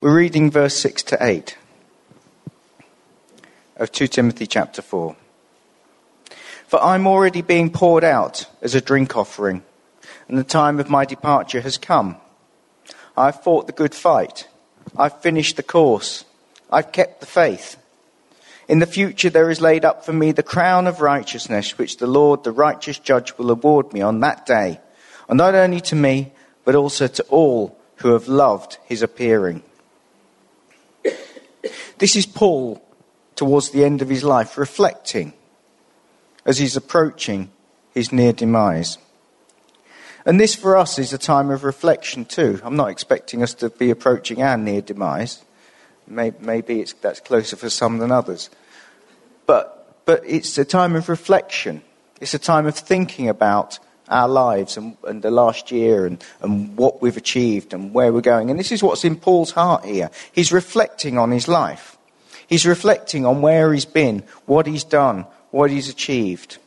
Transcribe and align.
We're 0.00 0.16
reading 0.16 0.52
verse 0.52 0.76
6 0.76 1.02
to 1.04 1.18
8 1.20 1.58
of 3.78 3.90
2 3.90 4.06
Timothy 4.06 4.46
chapter 4.46 4.80
4. 4.80 5.16
For 6.68 6.80
I'm 6.80 7.08
already 7.08 7.42
being 7.42 7.68
poured 7.68 8.04
out 8.04 8.46
as 8.62 8.76
a 8.76 8.80
drink 8.80 9.16
offering, 9.16 9.64
and 10.28 10.38
the 10.38 10.44
time 10.44 10.78
of 10.78 10.88
my 10.88 11.04
departure 11.04 11.60
has 11.62 11.78
come. 11.78 12.16
I've 13.16 13.42
fought 13.42 13.66
the 13.66 13.72
good 13.72 13.92
fight. 13.92 14.46
I've 14.96 15.20
finished 15.20 15.56
the 15.56 15.64
course. 15.64 16.24
I've 16.70 16.92
kept 16.92 17.18
the 17.18 17.26
faith. 17.26 17.76
In 18.68 18.78
the 18.78 18.86
future 18.86 19.30
there 19.30 19.50
is 19.50 19.60
laid 19.60 19.84
up 19.84 20.04
for 20.04 20.12
me 20.12 20.30
the 20.30 20.44
crown 20.44 20.86
of 20.86 21.00
righteousness, 21.00 21.76
which 21.76 21.96
the 21.96 22.06
Lord, 22.06 22.44
the 22.44 22.52
righteous 22.52 23.00
judge, 23.00 23.36
will 23.36 23.50
award 23.50 23.92
me 23.92 24.00
on 24.00 24.20
that 24.20 24.46
day, 24.46 24.78
and 25.28 25.38
not 25.38 25.56
only 25.56 25.80
to 25.80 25.96
me, 25.96 26.30
but 26.64 26.76
also 26.76 27.08
to 27.08 27.24
all 27.24 27.76
who 27.96 28.12
have 28.12 28.28
loved 28.28 28.78
his 28.84 29.02
appearing. 29.02 29.64
This 31.98 32.16
is 32.16 32.26
Paul 32.26 32.82
towards 33.34 33.70
the 33.70 33.84
end 33.84 34.02
of 34.02 34.08
his 34.08 34.24
life, 34.24 34.58
reflecting 34.58 35.32
as 36.44 36.58
he's 36.58 36.76
approaching 36.76 37.50
his 37.92 38.12
near 38.12 38.32
demise. 38.32 38.98
And 40.24 40.38
this 40.38 40.54
for 40.54 40.76
us 40.76 40.98
is 40.98 41.12
a 41.12 41.18
time 41.18 41.50
of 41.50 41.64
reflection 41.64 42.24
too. 42.24 42.60
I'm 42.62 42.76
not 42.76 42.90
expecting 42.90 43.42
us 43.42 43.54
to 43.54 43.70
be 43.70 43.90
approaching 43.90 44.42
our 44.42 44.56
near 44.56 44.80
demise. 44.80 45.44
Maybe 46.06 46.84
that's 47.00 47.20
closer 47.20 47.56
for 47.56 47.70
some 47.70 47.98
than 47.98 48.10
others. 48.10 48.50
But, 49.46 50.04
but 50.04 50.22
it's 50.26 50.56
a 50.58 50.64
time 50.64 50.96
of 50.96 51.08
reflection. 51.08 51.82
It's 52.20 52.34
a 52.34 52.38
time 52.38 52.66
of 52.66 52.76
thinking 52.76 53.28
about 53.28 53.78
our 54.08 54.28
lives 54.28 54.76
and, 54.76 54.96
and 55.04 55.22
the 55.22 55.30
last 55.30 55.70
year 55.70 56.06
and, 56.06 56.22
and 56.40 56.76
what 56.76 57.02
we've 57.02 57.16
achieved 57.16 57.72
and 57.72 57.92
where 57.92 58.12
we're 58.12 58.20
going. 58.20 58.50
And 58.50 58.58
this 58.58 58.72
is 58.72 58.82
what's 58.82 59.04
in 59.04 59.16
Paul's 59.16 59.50
heart 59.50 59.84
here. 59.84 60.10
He's 60.32 60.52
reflecting 60.52 61.18
on 61.18 61.30
his 61.30 61.48
life. 61.48 61.96
He's 62.46 62.66
reflecting 62.66 63.26
on 63.26 63.42
where 63.42 63.72
he's 63.72 63.84
been, 63.84 64.24
what 64.46 64.66
he's 64.66 64.84
done, 64.84 65.26
what 65.50 65.70
he's 65.70 65.88
achieved. 65.88 66.58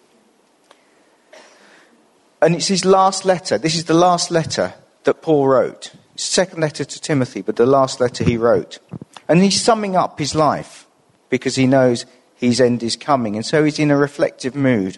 And 2.41 2.55
it's 2.55 2.67
his 2.67 2.85
last 2.85 3.25
letter. 3.25 3.57
This 3.57 3.75
is 3.75 3.85
the 3.85 3.93
last 3.93 4.31
letter 4.31 4.73
that 5.03 5.21
Paul 5.21 5.47
wrote. 5.47 5.91
Second 6.15 6.61
letter 6.61 6.83
to 6.83 7.01
Timothy, 7.01 7.41
but 7.41 7.55
the 7.55 7.65
last 7.65 7.99
letter 7.99 8.23
he 8.23 8.37
wrote. 8.37 8.79
And 9.27 9.41
he's 9.41 9.61
summing 9.61 9.95
up 9.95 10.19
his 10.19 10.35
life 10.35 10.87
because 11.29 11.55
he 11.55 11.65
knows 11.65 12.05
his 12.35 12.61
end 12.61 12.83
is 12.83 12.95
coming. 12.95 13.35
And 13.35 13.45
so 13.45 13.63
he's 13.63 13.79
in 13.79 13.91
a 13.91 13.97
reflective 13.97 14.55
mood. 14.55 14.97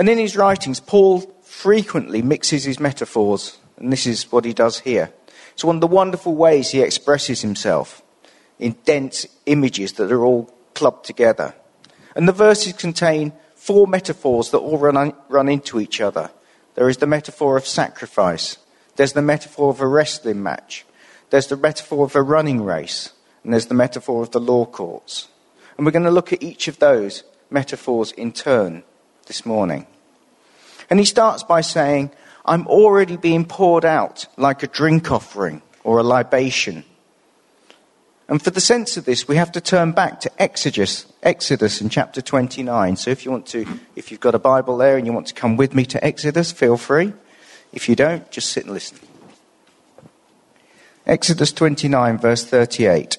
And 0.00 0.08
in 0.08 0.16
his 0.16 0.34
writings, 0.34 0.80
Paul 0.80 1.20
frequently 1.42 2.22
mixes 2.22 2.64
his 2.64 2.80
metaphors, 2.80 3.58
and 3.76 3.92
this 3.92 4.06
is 4.06 4.32
what 4.32 4.46
he 4.46 4.54
does 4.54 4.80
here. 4.80 5.12
It's 5.52 5.62
one 5.62 5.76
of 5.76 5.82
the 5.82 5.86
wonderful 5.86 6.34
ways 6.34 6.70
he 6.70 6.80
expresses 6.80 7.42
himself 7.42 8.00
in 8.58 8.76
dense 8.86 9.26
images 9.44 9.92
that 9.92 10.10
are 10.10 10.24
all 10.24 10.50
clubbed 10.72 11.04
together. 11.04 11.54
And 12.16 12.26
the 12.26 12.32
verses 12.32 12.72
contain 12.72 13.34
four 13.54 13.86
metaphors 13.86 14.52
that 14.52 14.60
all 14.60 14.78
run, 14.78 15.12
run 15.28 15.50
into 15.50 15.78
each 15.78 16.00
other. 16.00 16.30
There 16.76 16.88
is 16.88 16.96
the 16.96 17.06
metaphor 17.06 17.58
of 17.58 17.66
sacrifice, 17.66 18.56
there's 18.96 19.12
the 19.12 19.20
metaphor 19.20 19.68
of 19.68 19.82
a 19.82 19.86
wrestling 19.86 20.42
match, 20.42 20.86
there's 21.28 21.48
the 21.48 21.58
metaphor 21.58 22.06
of 22.06 22.16
a 22.16 22.22
running 22.22 22.64
race, 22.64 23.12
and 23.44 23.52
there's 23.52 23.66
the 23.66 23.74
metaphor 23.74 24.22
of 24.22 24.30
the 24.30 24.40
law 24.40 24.64
courts. 24.64 25.28
And 25.76 25.84
we're 25.84 25.92
going 25.92 26.04
to 26.04 26.10
look 26.10 26.32
at 26.32 26.42
each 26.42 26.68
of 26.68 26.78
those 26.78 27.22
metaphors 27.50 28.12
in 28.12 28.32
turn 28.32 28.82
this 29.30 29.46
morning. 29.46 29.86
And 30.90 30.98
he 30.98 31.04
starts 31.04 31.44
by 31.44 31.60
saying, 31.60 32.10
I'm 32.44 32.66
already 32.66 33.16
being 33.16 33.44
poured 33.44 33.84
out 33.84 34.26
like 34.36 34.64
a 34.64 34.66
drink 34.66 35.12
offering 35.12 35.62
or 35.84 36.00
a 36.00 36.02
libation. 36.02 36.82
And 38.28 38.42
for 38.42 38.50
the 38.50 38.60
sense 38.60 38.96
of 38.96 39.04
this, 39.04 39.28
we 39.28 39.36
have 39.36 39.52
to 39.52 39.60
turn 39.60 39.92
back 39.92 40.18
to 40.22 40.42
Exodus, 40.42 41.06
Exodus 41.22 41.80
in 41.80 41.90
chapter 41.90 42.20
29. 42.20 42.96
So 42.96 43.12
if 43.12 43.24
you 43.24 43.30
want 43.30 43.46
to, 43.46 43.68
if 43.94 44.10
you've 44.10 44.18
got 44.18 44.34
a 44.34 44.40
Bible 44.40 44.76
there 44.76 44.96
and 44.96 45.06
you 45.06 45.12
want 45.12 45.28
to 45.28 45.34
come 45.34 45.56
with 45.56 45.76
me 45.76 45.84
to 45.84 46.04
Exodus, 46.04 46.50
feel 46.50 46.76
free. 46.76 47.12
If 47.72 47.88
you 47.88 47.94
don't, 47.94 48.28
just 48.32 48.50
sit 48.50 48.64
and 48.64 48.74
listen. 48.74 48.98
Exodus 51.06 51.52
29, 51.52 52.18
verse 52.18 52.44
38. 52.44 53.16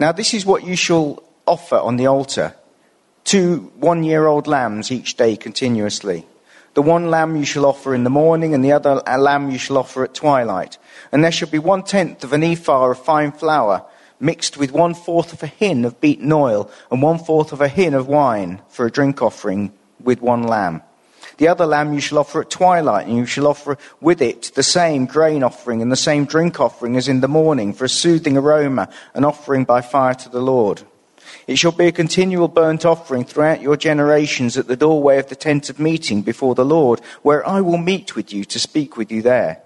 Now, 0.00 0.12
this 0.12 0.32
is 0.32 0.46
what 0.46 0.64
you 0.64 0.76
shall 0.76 1.22
offer 1.46 1.76
on 1.76 1.98
the 1.98 2.06
altar 2.06 2.54
two 3.26 3.72
one 3.76 4.04
year 4.04 4.26
old 4.26 4.46
lambs 4.46 4.90
each 4.90 5.16
day 5.16 5.36
continuously. 5.36 6.24
The 6.74 6.82
one 6.82 7.10
lamb 7.10 7.36
you 7.36 7.44
shall 7.44 7.66
offer 7.66 7.94
in 7.94 8.04
the 8.04 8.10
morning, 8.10 8.54
and 8.54 8.64
the 8.64 8.72
other 8.72 8.96
lamb 8.96 9.50
you 9.50 9.58
shall 9.58 9.78
offer 9.78 10.04
at 10.04 10.14
twilight. 10.14 10.78
And 11.10 11.24
there 11.24 11.32
shall 11.32 11.48
be 11.48 11.58
one 11.58 11.82
tenth 11.82 12.22
of 12.22 12.32
an 12.32 12.44
ephah 12.44 12.90
of 12.90 12.98
fine 12.98 13.32
flour, 13.32 13.84
mixed 14.20 14.56
with 14.56 14.72
one 14.72 14.94
fourth 14.94 15.32
of 15.32 15.42
a 15.42 15.46
hin 15.46 15.84
of 15.84 16.00
beaten 16.00 16.30
oil, 16.32 16.70
and 16.90 17.02
one 17.02 17.18
fourth 17.18 17.52
of 17.52 17.60
a 17.60 17.68
hin 17.68 17.94
of 17.94 18.08
wine 18.08 18.60
for 18.68 18.86
a 18.86 18.90
drink 18.90 19.22
offering 19.22 19.72
with 20.02 20.20
one 20.20 20.42
lamb. 20.42 20.82
The 21.38 21.48
other 21.48 21.66
lamb 21.66 21.94
you 21.94 22.00
shall 22.00 22.18
offer 22.18 22.42
at 22.42 22.50
twilight, 22.50 23.06
and 23.06 23.16
you 23.16 23.26
shall 23.26 23.46
offer 23.46 23.78
with 24.00 24.22
it 24.22 24.52
the 24.54 24.62
same 24.62 25.06
grain 25.06 25.42
offering 25.42 25.82
and 25.82 25.90
the 25.90 25.96
same 25.96 26.26
drink 26.26 26.60
offering 26.60 26.96
as 26.96 27.08
in 27.08 27.20
the 27.20 27.28
morning 27.28 27.72
for 27.72 27.86
a 27.86 27.88
soothing 27.88 28.36
aroma, 28.36 28.88
an 29.14 29.24
offering 29.24 29.64
by 29.64 29.80
fire 29.80 30.14
to 30.14 30.28
the 30.28 30.40
Lord. 30.40 30.82
It 31.46 31.56
shall 31.56 31.72
be 31.72 31.86
a 31.86 31.92
continual 31.92 32.48
burnt 32.48 32.84
offering 32.84 33.24
throughout 33.24 33.60
your 33.60 33.76
generations 33.76 34.56
at 34.56 34.66
the 34.66 34.76
doorway 34.76 35.18
of 35.18 35.28
the 35.28 35.36
tent 35.36 35.70
of 35.70 35.78
meeting 35.78 36.22
before 36.22 36.54
the 36.54 36.64
Lord, 36.64 37.00
where 37.22 37.46
I 37.46 37.60
will 37.60 37.78
meet 37.78 38.16
with 38.16 38.32
you 38.32 38.44
to 38.46 38.58
speak 38.58 38.96
with 38.96 39.10
you 39.10 39.22
there. 39.22 39.62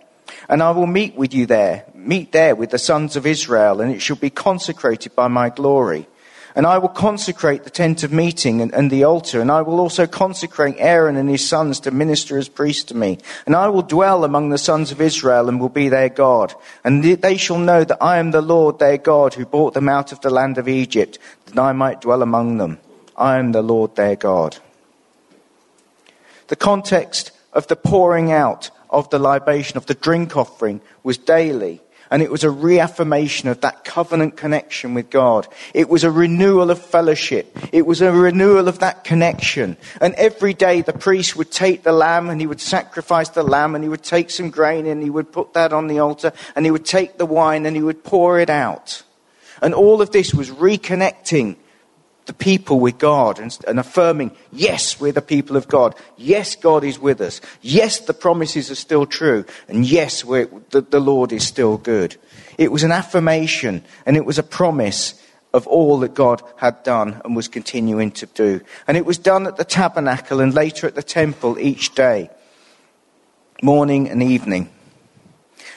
And 0.49 0.63
I 0.63 0.71
will 0.71 0.87
meet 0.87 1.17
with 1.17 1.35
you 1.35 1.47
there, 1.47 1.85
meet 1.95 2.33
there 2.33 2.55
with 2.55 2.71
the 2.71 2.79
sons 2.79 3.17
of 3.17 3.27
Israel, 3.27 3.81
and 3.81 3.93
it 3.93 4.01
shall 4.01 4.17
be 4.17 4.31
consecrated 4.31 5.15
by 5.15 5.29
my 5.29 5.49
glory. 5.49 6.07
And 6.55 6.67
I 6.67 6.79
will 6.79 6.89
consecrate 6.89 7.65
the 7.65 7.71
tent 7.71 8.03
of 8.03 8.13
meeting 8.13 8.61
and, 8.61 8.75
and, 8.75 8.91
the 8.91 9.05
altar, 9.05 9.41
and 9.41 9.51
I 9.51 9.63
will 9.63 9.79
also 9.79 10.07
consecrate 10.07 10.77
Aaron 10.79 11.17
and 11.17 11.29
his 11.29 11.47
sons 11.47 11.81
to 11.81 11.91
minister 11.91 12.39
as 12.39 12.49
priests 12.49 12.85
to 12.85 12.97
me. 12.97 13.19
And 13.47 13.55
I 13.55 13.69
will 13.69 13.83
dwell 13.83 14.25
among 14.25 14.51
the 14.51 14.59
sons 14.59 14.91
of 14.91 15.01
Israel 15.01 15.49
and 15.49 15.61
will 15.61 15.69
be 15.69 15.89
their 15.89 16.09
God. 16.09 16.55
And 16.83 17.05
they 17.05 17.37
shall 17.37 17.59
know 17.59 17.85
that 17.85 18.03
I 18.03 18.19
am 18.19 18.33
the 18.33 18.43
Lord 18.43 18.79
their 18.79 18.99
God 18.99 19.35
who 19.35 19.47
brought 19.47 19.75
them 19.75 19.89
out 19.89 20.13
of 20.13 20.21
the 20.21 20.31
land 20.31 20.59
of 20.59 20.69
Egypt, 20.69 21.19
that 21.47 21.59
I 21.59 21.73
might 21.73 22.01
dwell 22.01 22.23
among 22.23 22.59
them. 22.59 22.79
I 23.17 23.39
am 23.39 23.53
the 23.53 23.63
Lord 23.63 23.97
their 23.97 24.17
God. 24.17 24.57
The 26.49 26.57
context 26.57 27.31
of 27.53 27.69
the 27.69 27.77
pouring 27.77 28.33
out 28.33 28.71
of 28.89 29.09
the 29.11 29.19
libation, 29.19 29.77
of 29.77 29.87
the 29.87 29.95
drink 29.95 30.37
offering, 30.37 30.81
was 31.03 31.17
daily 31.17 31.81
and 32.11 32.23
it 32.23 32.31
was 32.31 32.43
a 32.43 32.51
reaffirmation 32.51 33.49
of 33.49 33.61
that 33.61 33.85
covenant 33.85 34.37
connection 34.37 34.95
with 34.95 35.11
God. 35.11 35.47
It 35.73 35.89
was 35.89 36.03
a 36.03 36.11
renewal 36.11 36.71
of 36.71 36.85
fellowship. 36.85 37.57
It 37.73 37.87
was 37.87 38.03
a 38.03 38.11
renewal 38.11 38.67
of 38.67 38.81
that 38.81 39.05
connection. 39.05 39.77
And 40.01 40.15
every 40.15 40.53
day 40.53 40.83
the 40.83 40.93
priest 40.93 41.37
would 41.37 41.53
take 41.53 41.85
the 41.85 41.93
lamb 41.93 42.29
and 42.29 42.41
he 42.41 42.49
would 42.49 42.61
sacrifice 42.61 43.29
the 43.29 43.45
lamb 43.45 43.77
and 43.77 43.85
he 43.85 43.89
would 43.89 44.03
take 44.03 44.31
some 44.31 44.51
grain 44.51 44.87
and 44.87 45.03
he 45.03 45.11
would 45.11 45.31
put 45.31 45.53
that 45.53 45.73
on 45.73 45.87
the 45.87 46.01
altar 46.01 46.33
and 46.57 46.65
he 46.65 46.73
would 46.73 46.85
take 46.85 47.17
the 47.17 47.27
wine 47.27 47.65
and 47.65 47.77
he 47.77 47.83
would 47.83 48.03
pour 48.03 48.41
it 48.41 48.51
out. 48.51 49.03
And 49.63 49.73
all 49.73 50.03
of 50.03 50.11
this 50.11 50.35
was 50.35 50.51
reconnecting 50.51 51.57
the 52.31 52.35
people 52.35 52.79
with 52.79 52.97
God 52.97 53.41
and, 53.41 53.59
and, 53.67 53.81
affirming, 53.81 54.31
yes, 54.53 55.01
we're 55.01 55.11
the 55.11 55.21
people 55.21 55.57
of 55.57 55.67
God. 55.67 55.97
Yes, 56.17 56.55
God 56.55 56.85
is 56.85 56.97
with 56.97 57.21
us. 57.21 57.41
Yes, 57.61 57.99
the 57.99 58.15
promises 58.15 58.71
are 58.71 58.77
still 58.77 59.05
true. 59.05 59.45
And 59.67 59.85
yes, 59.85 60.23
the, 60.23 60.87
the 60.89 61.01
Lord 61.01 61.33
is 61.33 61.45
still 61.45 61.77
good. 61.77 62.15
It 62.57 62.71
was 62.71 62.85
an 62.85 62.93
affirmation 62.93 63.83
and 64.07 64.17
it 64.17 64.25
was 64.25 64.39
a 64.39 64.45
promise 64.45 65.21
of 65.53 65.67
all 65.67 65.99
that 65.99 66.15
God 66.15 66.41
had 66.55 66.85
done 66.85 67.21
and 67.25 67.35
was 67.35 67.49
continuing 67.49 68.13
to 68.13 68.27
do. 68.27 68.61
And 68.87 68.97
it 68.97 69.05
was 69.05 69.19
done 69.19 69.49
at 69.49 69.57
the 69.57 69.65
tabernacle 69.65 70.39
and 70.39 70.55
later 70.55 70.87
at 70.87 70.95
the 70.95 71.03
temple 71.03 71.59
each 71.59 71.97
day, 71.97 72.31
morning 73.61 74.09
and 74.09 74.23
evening. 74.23 74.71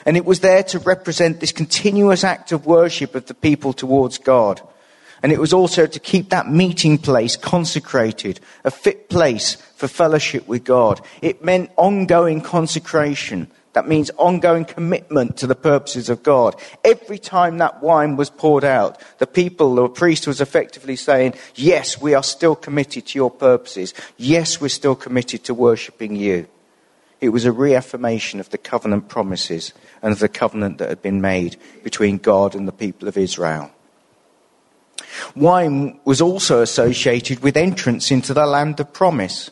And 0.06 0.16
it 0.16 0.24
was 0.24 0.38
there 0.38 0.62
to 0.62 0.78
represent 0.78 1.40
this 1.40 1.50
continuous 1.50 2.22
act 2.22 2.52
of 2.52 2.64
worship 2.64 3.16
of 3.16 3.26
the 3.26 3.34
people 3.34 3.72
towards 3.72 4.18
God. 4.18 4.62
And 5.24 5.32
it 5.32 5.40
was 5.40 5.54
also 5.54 5.86
to 5.86 5.98
keep 5.98 6.28
that 6.28 6.50
meeting 6.50 6.98
place 6.98 7.34
consecrated, 7.34 8.40
a 8.62 8.70
fit 8.70 9.08
place 9.08 9.54
for 9.74 9.88
fellowship 9.88 10.46
with 10.46 10.64
God. 10.64 11.00
It 11.22 11.42
meant 11.42 11.70
ongoing 11.76 12.42
consecration. 12.42 13.48
That 13.72 13.88
means 13.88 14.10
ongoing 14.18 14.66
commitment 14.66 15.38
to 15.38 15.46
the 15.46 15.54
purposes 15.54 16.10
of 16.10 16.22
God. 16.22 16.60
Every 16.84 17.16
time 17.16 17.56
that 17.56 17.82
wine 17.82 18.16
was 18.16 18.28
poured 18.28 18.64
out, 18.64 19.00
the 19.16 19.26
people, 19.26 19.74
the 19.74 19.88
priest 19.88 20.26
was 20.26 20.42
effectively 20.42 20.94
saying, 20.94 21.32
yes, 21.54 21.98
we 21.98 22.12
are 22.12 22.22
still 22.22 22.54
committed 22.54 23.06
to 23.06 23.18
your 23.18 23.30
purposes. 23.30 23.94
Yes, 24.18 24.60
we're 24.60 24.68
still 24.68 24.94
committed 24.94 25.42
to 25.44 25.54
worshipping 25.54 26.16
you. 26.16 26.46
It 27.22 27.30
was 27.30 27.46
a 27.46 27.52
reaffirmation 27.52 28.40
of 28.40 28.50
the 28.50 28.58
covenant 28.58 29.08
promises 29.08 29.72
and 30.02 30.12
of 30.12 30.18
the 30.18 30.28
covenant 30.28 30.76
that 30.78 30.90
had 30.90 31.00
been 31.00 31.22
made 31.22 31.56
between 31.82 32.18
God 32.18 32.54
and 32.54 32.68
the 32.68 32.72
people 32.72 33.08
of 33.08 33.16
Israel. 33.16 33.70
Wine 35.34 35.98
was 36.04 36.20
also 36.20 36.60
associated 36.62 37.40
with 37.40 37.56
entrance 37.56 38.10
into 38.10 38.34
the 38.34 38.46
land 38.46 38.80
of 38.80 38.92
promise. 38.92 39.50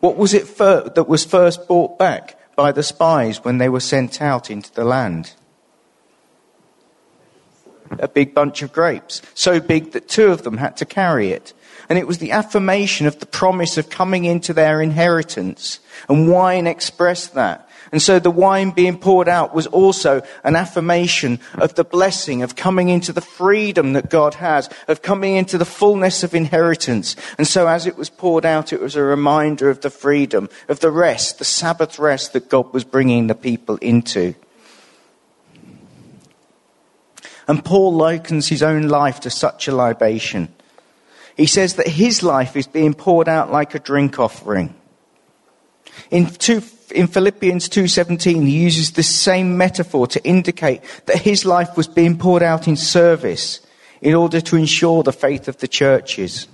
What 0.00 0.16
was 0.16 0.34
it 0.34 0.56
that 0.58 1.08
was 1.08 1.24
first 1.24 1.66
brought 1.66 1.98
back 1.98 2.38
by 2.56 2.72
the 2.72 2.82
spies 2.82 3.44
when 3.44 3.58
they 3.58 3.68
were 3.68 3.80
sent 3.80 4.20
out 4.20 4.50
into 4.50 4.72
the 4.74 4.84
land? 4.84 5.34
a 7.98 8.08
big 8.08 8.34
bunch 8.34 8.62
of 8.62 8.72
grapes, 8.72 9.22
so 9.34 9.60
big 9.60 9.92
that 9.92 10.08
two 10.08 10.28
of 10.28 10.42
them 10.42 10.58
had 10.58 10.76
to 10.78 10.84
carry 10.84 11.30
it. 11.30 11.52
And 11.88 11.98
it 11.98 12.06
was 12.06 12.18
the 12.18 12.30
affirmation 12.30 13.06
of 13.06 13.18
the 13.18 13.26
promise 13.26 13.76
of 13.76 13.90
coming 13.90 14.24
into 14.24 14.52
their 14.52 14.80
inheritance. 14.80 15.80
And 16.08 16.30
wine 16.30 16.66
expressed 16.66 17.34
that. 17.34 17.68
And 17.92 18.00
so 18.00 18.18
the 18.18 18.30
wine 18.30 18.70
being 18.70 18.96
poured 18.96 19.28
out 19.28 19.54
was 19.54 19.66
also 19.66 20.22
an 20.44 20.56
affirmation 20.56 21.38
of 21.54 21.74
the 21.74 21.84
blessing 21.84 22.42
of 22.42 22.56
coming 22.56 22.88
into 22.88 23.12
the 23.12 23.20
freedom 23.20 23.92
that 23.92 24.08
God 24.08 24.34
has, 24.34 24.70
of 24.88 25.02
coming 25.02 25.36
into 25.36 25.58
the 25.58 25.66
fullness 25.66 26.24
of 26.24 26.34
inheritance. 26.34 27.16
And 27.36 27.46
so 27.46 27.68
as 27.68 27.86
it 27.86 27.98
was 27.98 28.08
poured 28.08 28.46
out, 28.46 28.72
it 28.72 28.80
was 28.80 28.96
a 28.96 29.02
reminder 29.02 29.68
of 29.68 29.82
the 29.82 29.90
freedom, 29.90 30.48
of 30.70 30.80
the 30.80 30.90
rest, 30.90 31.38
the 31.38 31.44
Sabbath 31.44 31.98
rest 31.98 32.32
that 32.32 32.48
God 32.48 32.72
was 32.72 32.84
bringing 32.84 33.26
the 33.26 33.34
people 33.34 33.76
into. 33.76 34.34
And 37.46 37.62
Paul 37.62 37.92
likens 37.92 38.48
his 38.48 38.62
own 38.62 38.88
life 38.88 39.20
to 39.20 39.30
such 39.30 39.68
a 39.68 39.74
libation. 39.74 40.48
He 41.36 41.46
says 41.46 41.74
that 41.74 41.88
his 41.88 42.22
life 42.22 42.56
is 42.56 42.66
being 42.66 42.94
poured 42.94 43.28
out 43.28 43.52
like 43.52 43.74
a 43.74 43.78
drink 43.78 44.18
offering. 44.18 44.74
In, 46.10 46.26
two, 46.26 46.62
in 46.94 47.06
Philippians 47.06 47.68
2:17 47.68 48.46
he 48.46 48.58
uses 48.58 48.92
the 48.92 49.02
same 49.02 49.56
metaphor 49.56 50.06
to 50.08 50.24
indicate 50.24 50.82
that 51.06 51.22
his 51.22 51.44
life 51.44 51.76
was 51.76 51.88
being 51.88 52.18
poured 52.18 52.42
out 52.42 52.68
in 52.68 52.76
service 52.76 53.60
in 54.00 54.14
order 54.14 54.40
to 54.40 54.56
ensure 54.56 55.02
the 55.02 55.12
faith 55.12 55.48
of 55.48 55.58
the 55.58 55.68
churches. 55.68 56.48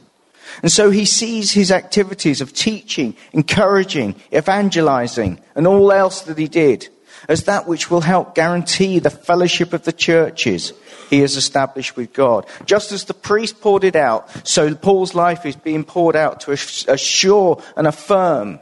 And 0.63 0.73
so 0.73 0.91
he 0.91 1.05
sees 1.05 1.53
his 1.53 1.71
activities 1.71 2.41
of 2.41 2.53
teaching, 2.53 3.17
encouraging, 3.33 4.15
evangelizing, 4.33 5.41
and 5.55 5.67
all 5.67 5.93
else 5.93 6.23
that 6.23 6.39
he 6.39 6.49
did 6.49 6.89
as 7.29 7.45
that 7.45 7.67
which 7.67 7.91
will 7.91 8.01
help 8.01 8.35
guarantee 8.35 8.99
the 8.99 9.11
fellowship 9.11 9.73
of 9.73 9.85
the 9.85 9.93
churches 9.93 10.73
he 11.11 11.21
has 11.21 11.37
established 11.37 11.97
with 11.97 12.13
God. 12.13 12.47
Just 12.65 12.93
as 12.93 13.05
the 13.05 13.15
priest 13.15 13.61
poured 13.61 13.85
it 13.85 13.97
out, 13.97 14.47
so 14.47 14.75
Paul's 14.75 15.15
life 15.15 15.45
is 15.47 15.57
being 15.57 15.85
poured 15.85 16.17
out 16.17 16.41
to 16.41 16.53
assure 16.53 17.63
and 17.77 17.87
affirm 17.87 18.61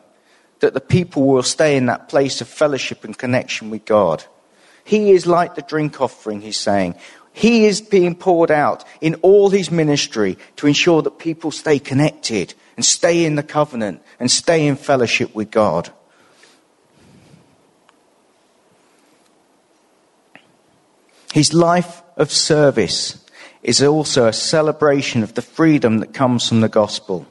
that 0.61 0.75
the 0.75 0.81
people 0.81 1.27
will 1.27 1.43
stay 1.43 1.77
in 1.77 1.87
that 1.87 2.09
place 2.09 2.41
of 2.41 2.49
fellowship 2.49 3.05
and 3.05 3.17
connection 3.17 3.71
with 3.71 3.85
God. 3.85 4.25
He 4.85 5.11
is 5.11 5.27
like 5.27 5.55
the 5.55 5.63
drink 5.63 6.01
offering, 6.01 6.41
he's 6.41 6.57
saying. 6.57 6.95
He 7.33 7.67
is 7.67 7.81
being 7.81 8.15
poured 8.15 8.51
out 8.51 8.85
in 9.01 9.17
all 9.17 9.51
his 9.51 9.71
ministry 9.71 10.39
to 10.57 10.67
ensure 10.67 11.03
that 11.03 11.19
people 11.19 11.51
stay 11.51 11.79
connected 11.79 12.55
and 12.77 12.85
stay 12.85 13.25
in 13.25 13.35
the 13.35 13.43
covenant 13.43 14.03
and 14.19 14.31
stay 14.31 14.67
in 14.67 14.77
fellowship 14.77 15.35
with 15.35 15.51
God. 15.51 15.91
His 21.35 21.53
life 21.53 22.03
of 22.17 22.33
service 22.33 23.23
is 23.63 23.83
also 23.83 24.27
a 24.27 24.33
celebration 24.33 25.23
of 25.23 25.35
the 25.35 25.43
freedom 25.43 25.99
that 25.99 26.15
comes 26.15 26.49
from 26.49 26.63
the 26.63 26.69
gospel. 26.69 27.27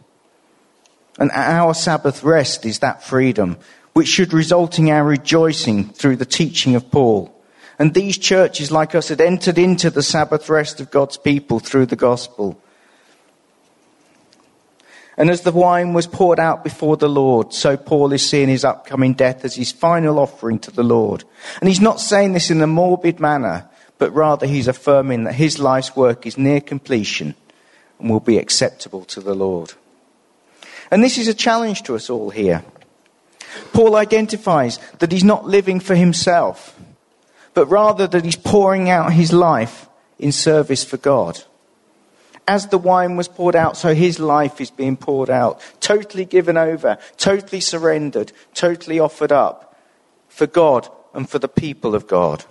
And 1.17 1.31
our 1.33 1.73
Sabbath 1.73 2.23
rest 2.23 2.65
is 2.65 2.79
that 2.79 3.03
freedom, 3.03 3.57
which 3.93 4.07
should 4.07 4.33
result 4.33 4.77
in 4.79 4.89
our 4.89 5.05
rejoicing 5.05 5.89
through 5.89 6.17
the 6.17 6.25
teaching 6.25 6.75
of 6.75 6.91
Paul. 6.91 7.31
And 7.79 7.93
these 7.93 8.17
churches, 8.17 8.71
like 8.71 8.95
us, 8.95 9.09
had 9.09 9.21
entered 9.21 9.57
into 9.57 9.89
the 9.89 10.03
Sabbath 10.03 10.49
rest 10.49 10.79
of 10.79 10.91
God's 10.91 11.17
people 11.17 11.59
through 11.59 11.87
the 11.87 11.95
gospel. 11.95 12.61
And 15.17 15.29
as 15.29 15.41
the 15.41 15.51
wine 15.51 15.93
was 15.93 16.07
poured 16.07 16.39
out 16.39 16.63
before 16.63 16.97
the 16.97 17.07
Lord, 17.07 17.53
so 17.53 17.77
Paul 17.77 18.11
is 18.11 18.27
seeing 18.27 18.49
his 18.49 18.65
upcoming 18.65 19.13
death 19.13 19.45
as 19.45 19.55
his 19.55 19.71
final 19.71 20.19
offering 20.19 20.59
to 20.59 20.71
the 20.71 20.83
Lord. 20.83 21.23
And 21.61 21.69
he's 21.69 21.79
not 21.79 22.01
saying 22.01 22.33
this 22.33 22.51
in 22.51 22.61
a 22.61 22.67
morbid 22.67 23.21
manner, 23.21 23.69
but 23.97 24.13
rather 24.13 24.45
he's 24.45 24.67
affirming 24.67 25.23
that 25.23 25.35
his 25.35 25.57
life's 25.57 25.95
work 25.95 26.25
is 26.25 26.37
near 26.37 26.59
completion 26.59 27.33
and 27.99 28.09
will 28.09 28.19
be 28.19 28.37
acceptable 28.37 29.05
to 29.05 29.21
the 29.21 29.35
Lord. 29.35 29.73
And 30.91 31.03
this 31.03 31.17
is 31.17 31.27
a 31.27 31.33
challenge 31.33 31.83
to 31.83 31.95
us 31.95 32.09
all 32.09 32.29
here. 32.29 32.63
Paul 33.73 33.95
identifies 33.95 34.79
that 34.99 35.11
he's 35.11 35.23
not 35.23 35.45
living 35.45 35.79
for 35.79 35.95
himself, 35.95 36.79
but 37.53 37.67
rather 37.67 38.07
that 38.07 38.25
he's 38.25 38.35
pouring 38.35 38.89
out 38.89 39.13
his 39.13 39.31
life 39.33 39.87
in 40.19 40.31
service 40.31 40.83
for 40.83 40.97
God. 40.97 41.41
As 42.47 42.67
the 42.67 42.77
wine 42.77 43.15
was 43.17 43.27
poured 43.27 43.55
out, 43.55 43.75
so 43.75 43.95
his 43.95 44.19
life 44.19 44.61
is 44.61 44.69
being 44.69 44.97
poured 44.97 45.29
out, 45.29 45.61
totally 45.79 46.25
given 46.25 46.57
over, 46.57 46.97
totally 47.17 47.59
surrendered, 47.59 48.31
totally 48.53 48.99
offered 48.99 49.31
up 49.31 49.75
for 50.27 50.45
God 50.45 50.87
and 51.13 51.27
for 51.27 51.39
the 51.39 51.47
people 51.47 51.95
of 51.95 52.07
God. 52.07 52.45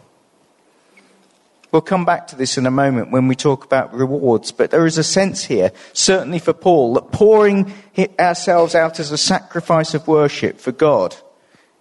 We'll 1.75 1.82
come 1.82 2.05
back 2.05 2.29
to 2.29 2.37
this 2.37 2.56
in 2.56 2.67
a 2.67 2.71
moment 2.71 3.11
when 3.11 3.26
we 3.26 3.35
talk 3.35 3.65
about 3.65 3.93
rewards, 3.93 4.53
but 4.53 4.71
there 4.71 4.87
is 4.87 4.97
a 4.97 5.03
sense 5.03 5.43
here, 5.43 5.73
certainly 5.93 6.38
for 6.38 6.53
Paul, 6.53 6.94
that 6.94 7.11
pouring 7.11 7.75
ourselves 8.17 8.76
out 8.76 9.00
as 9.00 9.11
a 9.11 9.19
sacrifice 9.19 9.93
of 9.93 10.06
worship 10.06 10.61
for 10.61 10.71
God 10.71 11.17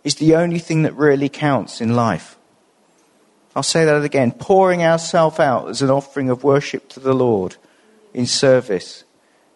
is 0.04 0.16
the 0.16 0.34
only 0.34 0.58
thing 0.58 0.82
that 0.82 0.96
really 0.96 1.30
counts 1.30 1.80
in 1.80 1.96
life. 1.96 2.40
I'll 3.56 3.62
say 3.62 3.86
that 3.86 4.04
again. 4.04 4.32
Pouring 4.32 4.82
ourselves 4.82 5.40
out 5.40 5.70
as 5.70 5.84
an 5.84 5.92
offering 5.92 6.32
of 6.32 6.44
worship 6.44 6.90
to 6.90 7.00
the 7.00 7.14
Lord 7.14 7.58
in 8.16 8.26
service 8.26 9.04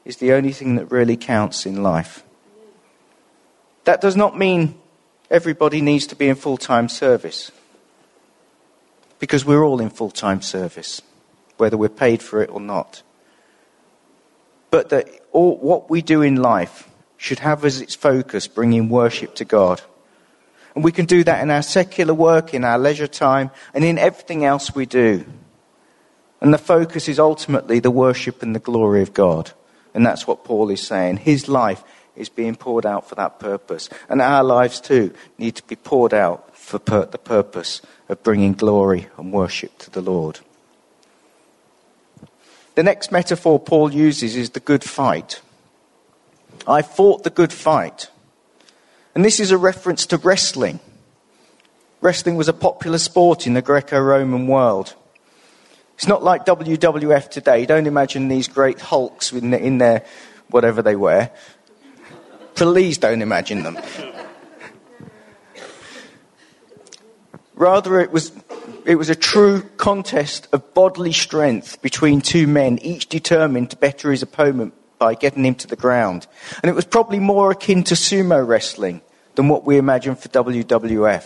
is 0.05 0.17
the 0.17 0.33
only 0.33 0.51
thing 0.51 0.75
that 0.75 0.91
really 0.91 1.17
counts 1.17 1.65
in 1.65 1.81
life. 1.81 2.23
That 3.85 4.01
does 4.01 4.15
not 4.15 4.37
mean 4.37 4.77
everybody 5.31 5.81
needs 5.81 6.05
to 6.05 6.15
be 6.15 6.29
in 6.29 6.35
full 6.35 6.57
time 6.57 6.89
service 6.89 7.51
because 9.19 9.45
we're 9.45 9.63
all 9.63 9.81
in 9.81 9.89
full 9.89 10.11
time 10.11 10.41
service, 10.41 11.01
whether 11.57 11.77
we're 11.77 11.89
paid 11.89 12.21
for 12.21 12.41
it 12.41 12.49
or 12.49 12.61
not. 12.61 13.03
But 14.69 14.89
that 14.89 15.09
all, 15.31 15.57
what 15.57 15.89
we 15.89 16.01
do 16.01 16.21
in 16.21 16.35
life 16.35 16.89
should 17.17 17.39
have 17.39 17.65
as 17.65 17.81
its 17.81 17.95
focus 17.95 18.47
bringing 18.47 18.89
worship 18.89 19.35
to 19.35 19.45
God. 19.45 19.81
And 20.75 20.83
we 20.83 20.91
can 20.91 21.05
do 21.05 21.23
that 21.23 21.41
in 21.41 21.49
our 21.49 21.63
secular 21.63 22.13
work, 22.13 22.53
in 22.53 22.63
our 22.63 22.77
leisure 22.77 23.07
time, 23.07 23.49
and 23.73 23.83
in 23.83 23.97
everything 23.97 24.45
else 24.45 24.75
we 24.75 24.85
do. 24.85 25.25
And 26.39 26.53
the 26.53 26.59
focus 26.59 27.09
is 27.09 27.17
ultimately 27.17 27.79
the 27.79 27.89
worship 27.89 28.43
and 28.43 28.53
the 28.53 28.59
glory 28.59 29.01
of 29.01 29.13
God. 29.13 29.51
And 29.95 30.05
that's 30.05 30.27
what 30.27 30.43
Paul 30.43 30.69
is 30.69 30.81
saying. 30.81 31.17
His 31.17 31.47
life 31.47 31.83
is 32.17 32.29
being 32.29 32.55
poured 32.55 32.85
out 32.85 33.07
for 33.07 33.15
that 33.15 33.39
purpose. 33.39 33.89
And 34.09 34.21
our 34.21 34.43
lives 34.43 34.79
too 34.79 35.13
need 35.37 35.55
to 35.55 35.63
be 35.63 35.75
poured 35.75 36.13
out 36.13 36.55
for 36.55 36.79
per- 36.79 37.05
the 37.05 37.17
purpose 37.17 37.81
of 38.09 38.23
bringing 38.23 38.53
glory 38.53 39.07
and 39.17 39.31
worship 39.31 39.77
to 39.79 39.89
the 39.89 40.01
Lord. 40.01 40.39
The 42.75 42.83
next 42.83 43.11
metaphor 43.11 43.59
Paul 43.59 43.93
uses 43.93 44.35
is 44.35 44.51
the 44.51 44.59
good 44.59 44.83
fight. 44.83 45.41
I 46.67 46.81
fought 46.81 47.23
the 47.23 47.29
good 47.29 47.53
fight. 47.53 48.09
And 49.15 49.25
this 49.25 49.39
is 49.39 49.49
a 49.51 49.57
reference 49.57 50.05
to 50.07 50.17
wrestling. 50.17 50.79
Wrestling 52.01 52.35
was 52.35 52.47
a 52.47 52.53
popular 52.53 52.99
sport 52.99 53.47
in 53.47 53.53
the 53.53 53.61
Greco 53.61 53.99
Roman 53.99 54.45
world. 54.47 54.93
It's 55.95 56.07
not 56.07 56.23
like 56.23 56.45
WWF 56.45 57.29
today. 57.29 57.65
Don't 57.65 57.87
imagine 57.87 58.27
these 58.27 58.47
great 58.47 58.79
hulks 58.79 59.33
in, 59.33 59.79
their 59.79 60.05
whatever 60.51 60.83
they 60.83 60.95
wear. 60.95 61.31
Please 62.57 62.97
don't 62.97 63.21
imagine 63.21 63.61
them. 63.61 63.77
Rather, 67.53 67.99
it 67.99 68.11
was, 68.11 68.31
it 68.83 68.95
was 68.95 69.09
a 69.09 69.15
true 69.15 69.61
contest 69.77 70.47
of 70.51 70.73
bodily 70.73 71.13
strength 71.13 71.79
between 71.83 72.19
two 72.19 72.47
men, 72.47 72.79
each 72.79 73.09
determined 73.09 73.69
to 73.69 73.77
better 73.77 74.09
his 74.09 74.23
opponent 74.23 74.73
by 74.97 75.13
getting 75.13 75.45
him 75.45 75.53
to 75.53 75.67
the 75.67 75.75
ground. 75.75 76.25
And 76.63 76.69
it 76.69 76.73
was 76.73 76.85
probably 76.85 77.19
more 77.19 77.51
akin 77.51 77.83
to 77.85 77.93
sumo 77.93 78.45
wrestling 78.45 79.01
than 79.35 79.49
what 79.49 79.63
we 79.63 79.77
imagine 79.77 80.15
for 80.15 80.27
WWF. 80.29 81.25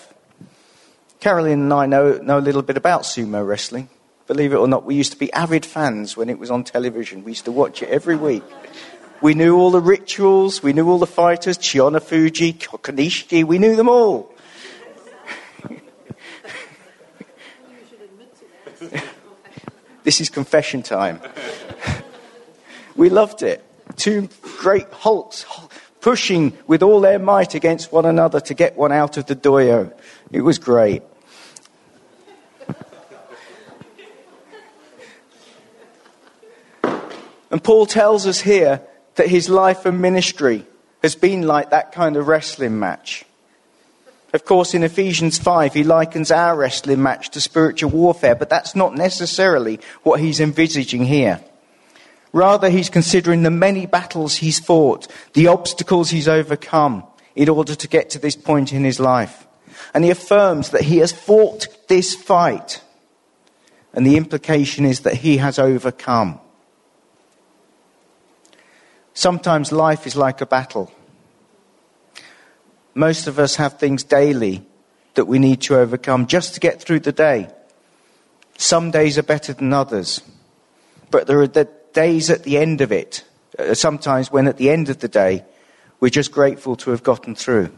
Carolyn 1.21 1.61
and 1.61 1.73
I 1.73 1.85
know, 1.85 2.17
know 2.17 2.39
a 2.39 2.41
little 2.41 2.61
bit 2.61 2.75
about 2.75 3.03
sumo 3.03 3.47
wrestling. 3.47 3.87
Believe 4.27 4.51
it 4.51 4.57
or 4.57 4.67
not, 4.67 4.83
we 4.83 4.95
used 4.95 5.13
to 5.13 5.17
be 5.17 5.31
avid 5.31 5.65
fans 5.65 6.17
when 6.17 6.29
it 6.29 6.39
was 6.39 6.51
on 6.51 6.65
television. 6.65 7.23
We 7.23 7.31
used 7.31 7.45
to 7.45 7.53
watch 7.53 7.81
it 7.81 7.89
every 7.89 8.17
week. 8.17 8.43
We 9.21 9.35
knew 9.35 9.55
all 9.57 9.69
the 9.69 9.79
rituals, 9.79 10.63
we 10.63 10.73
knew 10.73 10.89
all 10.89 10.97
the 10.97 11.05
fighters, 11.05 11.59
Chiyonofuji, 11.59 12.57
Konishiki, 12.57 13.43
we 13.43 13.59
knew 13.59 13.75
them 13.75 13.87
all. 13.87 14.33
This 20.03 20.19
is 20.19 20.31
confession 20.31 20.81
time. 20.81 21.21
we 22.95 23.09
loved 23.09 23.43
it. 23.43 23.63
Two 23.97 24.29
great 24.57 24.91
hulks 24.91 25.45
pushing 26.01 26.57
with 26.65 26.81
all 26.81 26.99
their 26.99 27.19
might 27.19 27.53
against 27.53 27.91
one 27.91 28.05
another 28.05 28.39
to 28.39 28.55
get 28.55 28.75
one 28.75 28.91
out 28.91 29.17
of 29.17 29.27
the 29.27 29.35
dohyo. 29.35 29.93
It 30.31 30.41
was 30.41 30.57
great. 30.57 31.03
And 37.51 37.63
Paul 37.63 37.85
tells 37.85 38.25
us 38.25 38.41
here 38.41 38.81
that 39.15 39.27
his 39.27 39.49
life 39.49 39.85
and 39.85 40.01
ministry 40.01 40.65
has 41.01 41.15
been 41.15 41.43
like 41.43 41.69
that 41.69 41.91
kind 41.91 42.15
of 42.15 42.27
wrestling 42.27 42.79
match. 42.79 43.25
Of 44.33 44.45
course, 44.45 44.73
in 44.73 44.83
Ephesians 44.83 45.37
5, 45.37 45.73
he 45.73 45.83
likens 45.83 46.31
our 46.31 46.55
wrestling 46.55 47.03
match 47.03 47.31
to 47.31 47.41
spiritual 47.41 47.91
warfare, 47.91 48.35
but 48.35 48.49
that's 48.49 48.75
not 48.75 48.95
necessarily 48.95 49.79
what 50.03 50.21
he's 50.21 50.39
envisaging 50.39 51.05
here. 51.05 51.43
Rather, 52.31 52.69
he's 52.69 52.89
considering 52.89 53.43
the 53.43 53.51
many 53.51 53.85
battles 53.85 54.37
he's 54.37 54.59
fought, 54.59 55.07
the 55.33 55.47
obstacles 55.47 56.11
he's 56.11 56.29
overcome 56.29 57.03
in 57.35 57.49
order 57.49 57.75
to 57.75 57.87
get 57.87 58.09
to 58.11 58.19
this 58.19 58.37
point 58.37 58.71
in 58.71 58.85
his 58.85 58.99
life. 59.01 59.47
And 59.93 60.05
he 60.05 60.11
affirms 60.11 60.69
that 60.69 60.83
he 60.83 60.97
has 60.99 61.11
fought 61.11 61.67
this 61.89 62.15
fight. 62.15 62.81
And 63.93 64.05
the 64.05 64.15
implication 64.15 64.85
is 64.85 65.01
that 65.01 65.15
he 65.15 65.37
has 65.37 65.59
overcome. 65.59 66.39
Sometimes 69.21 69.71
life 69.71 70.07
is 70.07 70.15
like 70.15 70.41
a 70.41 70.47
battle. 70.47 70.91
Most 72.95 73.27
of 73.27 73.37
us 73.37 73.57
have 73.57 73.77
things 73.77 74.03
daily 74.03 74.65
that 75.13 75.25
we 75.25 75.37
need 75.37 75.61
to 75.61 75.77
overcome 75.77 76.25
just 76.25 76.55
to 76.55 76.59
get 76.59 76.81
through 76.81 77.01
the 77.01 77.11
day. 77.11 77.47
Some 78.57 78.89
days 78.89 79.19
are 79.19 79.33
better 79.33 79.53
than 79.53 79.73
others. 79.73 80.23
But 81.11 81.27
there 81.27 81.39
are 81.39 81.45
the 81.45 81.69
days 81.93 82.31
at 82.31 82.41
the 82.41 82.57
end 82.57 82.81
of 82.81 82.91
it, 82.91 83.23
uh, 83.59 83.75
sometimes 83.75 84.31
when 84.31 84.47
at 84.47 84.57
the 84.57 84.71
end 84.71 84.89
of 84.89 85.01
the 85.01 85.07
day, 85.07 85.45
we're 85.99 86.09
just 86.09 86.31
grateful 86.31 86.75
to 86.77 86.89
have 86.89 87.03
gotten 87.03 87.35
through. 87.35 87.69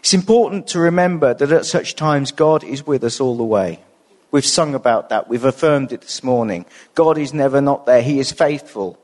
It's 0.00 0.12
important 0.12 0.66
to 0.66 0.80
remember 0.80 1.32
that 1.32 1.50
at 1.50 1.64
such 1.64 1.96
times, 1.96 2.30
God 2.30 2.62
is 2.62 2.86
with 2.86 3.04
us 3.04 3.22
all 3.22 3.38
the 3.38 3.42
way. 3.42 3.80
We've 4.32 4.44
sung 4.44 4.74
about 4.74 5.08
that. 5.08 5.28
We've 5.28 5.46
affirmed 5.46 5.92
it 5.92 6.02
this 6.02 6.22
morning. 6.22 6.66
God 6.94 7.16
is 7.16 7.32
never 7.32 7.62
not 7.62 7.86
there. 7.86 8.02
He 8.02 8.18
is 8.18 8.32
faithful. 8.32 8.98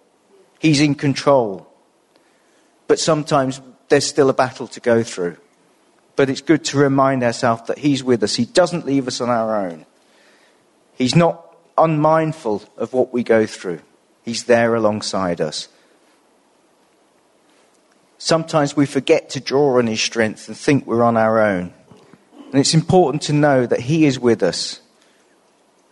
He's 0.58 0.80
in 0.80 0.94
control. 0.94 1.66
But 2.86 2.98
sometimes 2.98 3.60
there's 3.88 4.06
still 4.06 4.30
a 4.30 4.34
battle 4.34 4.66
to 4.68 4.80
go 4.80 5.02
through. 5.02 5.36
But 6.16 6.28
it's 6.28 6.40
good 6.40 6.64
to 6.66 6.78
remind 6.78 7.22
ourselves 7.22 7.62
that 7.68 7.78
He's 7.78 8.02
with 8.02 8.22
us. 8.22 8.34
He 8.34 8.44
doesn't 8.44 8.86
leave 8.86 9.06
us 9.06 9.20
on 9.20 9.28
our 9.28 9.66
own. 9.66 9.86
He's 10.94 11.14
not 11.14 11.56
unmindful 11.76 12.64
of 12.76 12.92
what 12.92 13.12
we 13.12 13.22
go 13.22 13.46
through. 13.46 13.80
He's 14.24 14.44
there 14.44 14.74
alongside 14.74 15.40
us. 15.40 15.68
Sometimes 18.18 18.76
we 18.76 18.84
forget 18.84 19.30
to 19.30 19.40
draw 19.40 19.78
on 19.78 19.86
His 19.86 20.02
strength 20.02 20.48
and 20.48 20.56
think 20.56 20.86
we're 20.86 21.04
on 21.04 21.16
our 21.16 21.40
own. 21.40 21.72
And 22.50 22.54
it's 22.60 22.74
important 22.74 23.22
to 23.22 23.32
know 23.32 23.64
that 23.64 23.80
He 23.80 24.06
is 24.06 24.18
with 24.18 24.42
us 24.42 24.80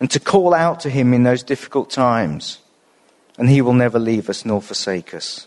and 0.01 0.11
to 0.11 0.19
call 0.19 0.53
out 0.55 0.81
to 0.81 0.91
Him 0.91 1.15
in 1.15 1.23
those 1.23 1.45
difficult 1.45 1.89
times. 1.89 2.59
And 3.39 3.49
He 3.49 3.61
will 3.61 3.75
never 3.75 3.99
leave 3.99 4.31
us 4.31 4.45
nor 4.45 4.63
forsake 4.63 5.15
us. 5.15 5.47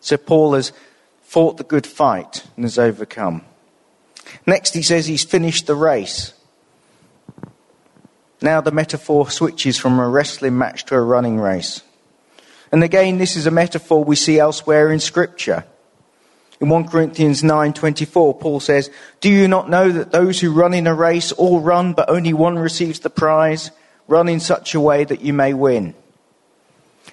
So 0.00 0.16
Paul 0.16 0.54
has 0.54 0.72
fought 1.22 1.58
the 1.58 1.64
good 1.64 1.86
fight 1.86 2.44
and 2.56 2.64
has 2.64 2.78
overcome. 2.78 3.42
Next, 4.46 4.74
he 4.74 4.82
says 4.82 5.06
he's 5.06 5.24
finished 5.24 5.66
the 5.66 5.74
race. 5.74 6.32
Now 8.42 8.60
the 8.60 8.70
metaphor 8.70 9.30
switches 9.30 9.76
from 9.76 9.98
a 9.98 10.08
wrestling 10.08 10.56
match 10.56 10.86
to 10.86 10.94
a 10.94 11.00
running 11.00 11.38
race. 11.38 11.82
And 12.72 12.82
again, 12.82 13.18
this 13.18 13.36
is 13.36 13.46
a 13.46 13.50
metaphor 13.50 14.02
we 14.02 14.16
see 14.16 14.38
elsewhere 14.38 14.90
in 14.90 15.00
Scripture. 15.00 15.64
In 16.60 16.68
1 16.68 16.88
Corinthians 16.88 17.42
9:24, 17.42 18.34
Paul 18.34 18.60
says, 18.60 18.90
"Do 19.20 19.28
you 19.28 19.48
not 19.48 19.70
know 19.70 19.90
that 19.90 20.12
those 20.12 20.40
who 20.40 20.52
run 20.52 20.74
in 20.74 20.86
a 20.86 20.94
race 20.94 21.32
all 21.32 21.60
run, 21.60 21.92
but 21.94 22.08
only 22.08 22.32
one 22.32 22.58
receives 22.58 23.00
the 23.00 23.10
prize? 23.10 23.70
Run 24.10 24.28
in 24.28 24.40
such 24.40 24.74
a 24.74 24.80
way 24.80 25.04
that 25.04 25.20
you 25.20 25.32
may 25.32 25.54
win." 25.54 25.94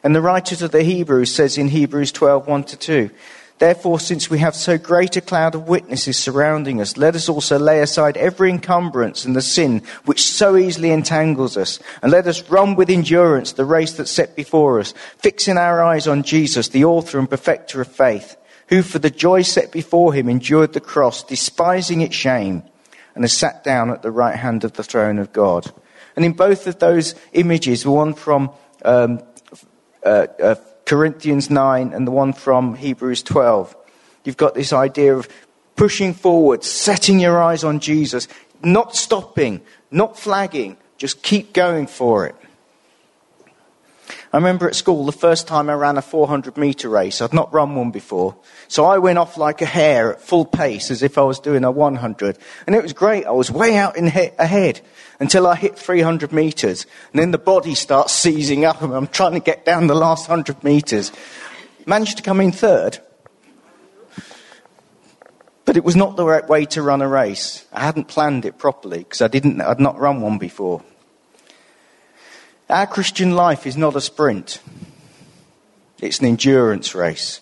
And 0.04 0.16
the 0.16 0.22
writer 0.22 0.66
of 0.66 0.72
the 0.72 0.82
Hebrews 0.82 1.34
says 1.34 1.58
in 1.58 1.70
Hebrews 1.70 2.12
12:1 2.12 2.64
to 2.64 2.76
2, 2.76 3.12
Therefore, 3.60 4.00
since 4.00 4.30
we 4.30 4.40
have 4.40 4.56
so 4.56 4.78
great 4.78 5.16
a 5.16 5.22
cloud 5.22 5.54
of 5.54 5.68
witnesses 5.68 6.18
surrounding 6.18 6.82
us, 6.82 6.98
let 6.98 7.16
us 7.16 7.30
also 7.30 7.60
lay 7.60 7.82
aside 7.82 8.18
every 8.18 8.50
encumbrance 8.50 9.26
and 9.26 9.36
the 9.36 9.42
sin 9.42 9.84
which 10.06 10.24
so 10.24 10.56
easily 10.58 10.92
entangles 10.92 11.56
us, 11.56 11.80
and 12.02 12.12
let 12.12 12.28
us 12.28 12.50
run 12.50 12.76
with 12.76 12.90
endurance 12.90 13.52
the 13.52 13.66
race 13.66 13.94
that's 13.94 14.12
set 14.12 14.36
before 14.36 14.80
us, 14.80 14.94
fixing 15.20 15.58
our 15.58 15.84
eyes 15.84 16.08
on 16.08 16.24
Jesus, 16.24 16.68
the 16.68 16.86
author 16.86 17.20
and 17.20 17.30
perfecter 17.30 17.80
of 17.80 17.88
faith, 17.88 18.36
who 18.70 18.82
for 18.82 19.00
the 19.00 19.10
joy 19.10 19.44
set 19.44 19.72
before 19.72 20.14
him 20.14 20.30
endured 20.30 20.74
the 20.74 20.80
cross, 20.80 21.24
despising 21.24 22.02
its 22.02 22.16
shame, 22.16 22.64
and 23.16 23.24
has 23.24 23.34
sat 23.34 23.64
down 23.64 23.90
at 23.92 24.04
the 24.04 24.12
right 24.12 24.36
hand 24.36 24.64
of 24.64 24.74
the 24.74 24.84
throne 24.84 25.20
of 25.20 25.34
God. 25.34 25.72
And 26.18 26.26
in 26.26 26.34
both 26.34 26.66
of 26.66 26.80
those 26.80 27.14
images, 27.32 27.86
one 27.86 28.16
from 28.16 28.50
um, 28.84 29.22
uh, 30.04 30.28
uh, 30.42 30.56
Corinthians 30.84 31.52
9 31.52 31.94
and 31.94 32.08
the 32.08 32.12
one 32.12 32.34
from 32.34 32.74
Hebrews 32.74 33.22
12. 33.22 33.76
You've 34.24 34.36
got 34.36 34.56
this 34.56 34.74
idea 34.74 35.16
of 35.16 35.30
pushing 35.76 36.16
forward, 36.16 36.64
setting 36.64 37.20
your 37.20 37.42
eyes 37.42 37.64
on 37.64 37.80
Jesus, 37.80 38.28
not 38.64 38.96
stopping, 38.96 39.62
not 39.92 40.18
flagging, 40.18 40.78
just 40.98 41.22
keep 41.22 41.54
going 41.54 41.86
for 41.86 42.26
it. 42.26 42.36
I 44.38 44.40
remember 44.40 44.68
at 44.68 44.76
school 44.76 45.04
the 45.04 45.12
first 45.12 45.48
time 45.48 45.68
I 45.68 45.74
ran 45.74 45.98
a 45.98 46.02
400 46.04 46.58
meter 46.58 46.90
race. 46.90 47.24
I'd 47.24 47.34
not 47.34 47.52
run 47.52 47.74
one 47.74 47.90
before. 47.90 48.36
So 48.68 48.86
I 48.86 49.00
went 49.00 49.18
off 49.18 49.36
like 49.36 49.64
a 49.64 49.66
hare 49.66 50.14
at 50.14 50.22
full 50.22 50.46
pace 50.46 50.92
as 50.92 51.02
if 51.02 51.18
I 51.18 51.24
was 51.24 51.40
doing 51.40 51.64
a 51.64 51.72
100. 51.72 52.38
And 52.68 52.76
it 52.76 52.84
was 52.84 52.94
great. 52.94 53.26
I 53.26 53.32
was 53.32 53.50
way 53.50 53.76
out 53.78 53.98
in 53.98 54.06
he- 54.12 54.30
ahead 54.38 54.82
until 55.20 55.48
I 55.48 55.56
hit 55.56 55.76
300 55.80 56.32
meters. 56.32 56.86
And 57.12 57.20
then 57.20 57.32
the 57.32 57.40
body 57.40 57.74
starts 57.74 58.14
seizing 58.14 58.64
up 58.64 58.84
and 58.84 58.94
I'm 58.94 59.08
trying 59.08 59.34
to 59.34 59.40
get 59.40 59.66
down 59.66 59.88
the 59.88 59.96
last 59.96 60.30
100 60.30 60.64
meters. 60.64 61.12
Managed 61.88 62.18
to 62.18 62.24
come 62.24 62.40
in 62.40 62.52
third. 62.52 63.00
But 65.66 65.78
it 65.78 65.84
was 65.84 65.96
not 65.96 66.16
the 66.16 66.26
right 66.26 66.48
way 66.48 66.66
to 66.66 66.84
run 66.84 67.02
a 67.02 67.08
race. 67.08 67.66
I 67.74 67.80
hadn't 67.80 68.08
planned 68.08 68.46
it 68.46 68.60
properly 68.60 69.00
because 69.00 69.24
I 69.24 69.30
didn't, 69.30 69.62
I'd 69.62 69.80
not 69.80 69.98
run 69.98 70.22
one 70.22 70.38
before. 70.38 70.84
Our 72.70 72.86
Christian 72.86 73.32
life 73.32 73.66
is 73.66 73.78
not 73.78 73.96
a 73.96 74.02
sprint, 74.02 74.62
it's 76.02 76.20
an 76.20 76.26
endurance 76.26 76.94
race. 76.94 77.40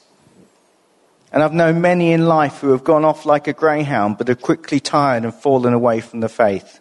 And 1.31 1.41
I've 1.41 1.51
known 1.51 1.81
many 1.81 2.13
in 2.13 2.27
life 2.27 2.59
who 2.59 2.71
have 2.71 2.83
gone 2.83 3.03
off 3.03 3.25
like 3.25 3.47
a 3.47 3.53
greyhound 3.53 4.17
but 4.17 4.29
are 4.29 4.35
quickly 4.35 4.79
tired 4.79 5.23
and 5.23 5.33
fallen 5.33 5.73
away 5.73 5.99
from 5.99 6.19
the 6.19 6.29
faith. 6.29 6.79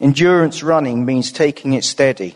Endurance 0.00 0.62
running 0.62 1.06
means 1.06 1.30
taking 1.30 1.72
it 1.72 1.84
steady 1.84 2.34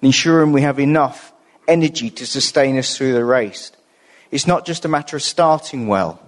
and 0.00 0.08
ensuring 0.08 0.52
we 0.52 0.62
have 0.62 0.80
enough 0.80 1.32
energy 1.68 2.10
to 2.10 2.26
sustain 2.26 2.76
us 2.76 2.96
through 2.96 3.14
the 3.14 3.24
race. 3.24 3.70
It's 4.30 4.46
not 4.46 4.66
just 4.66 4.84
a 4.84 4.88
matter 4.88 5.16
of 5.16 5.22
starting 5.22 5.86
well, 5.86 6.20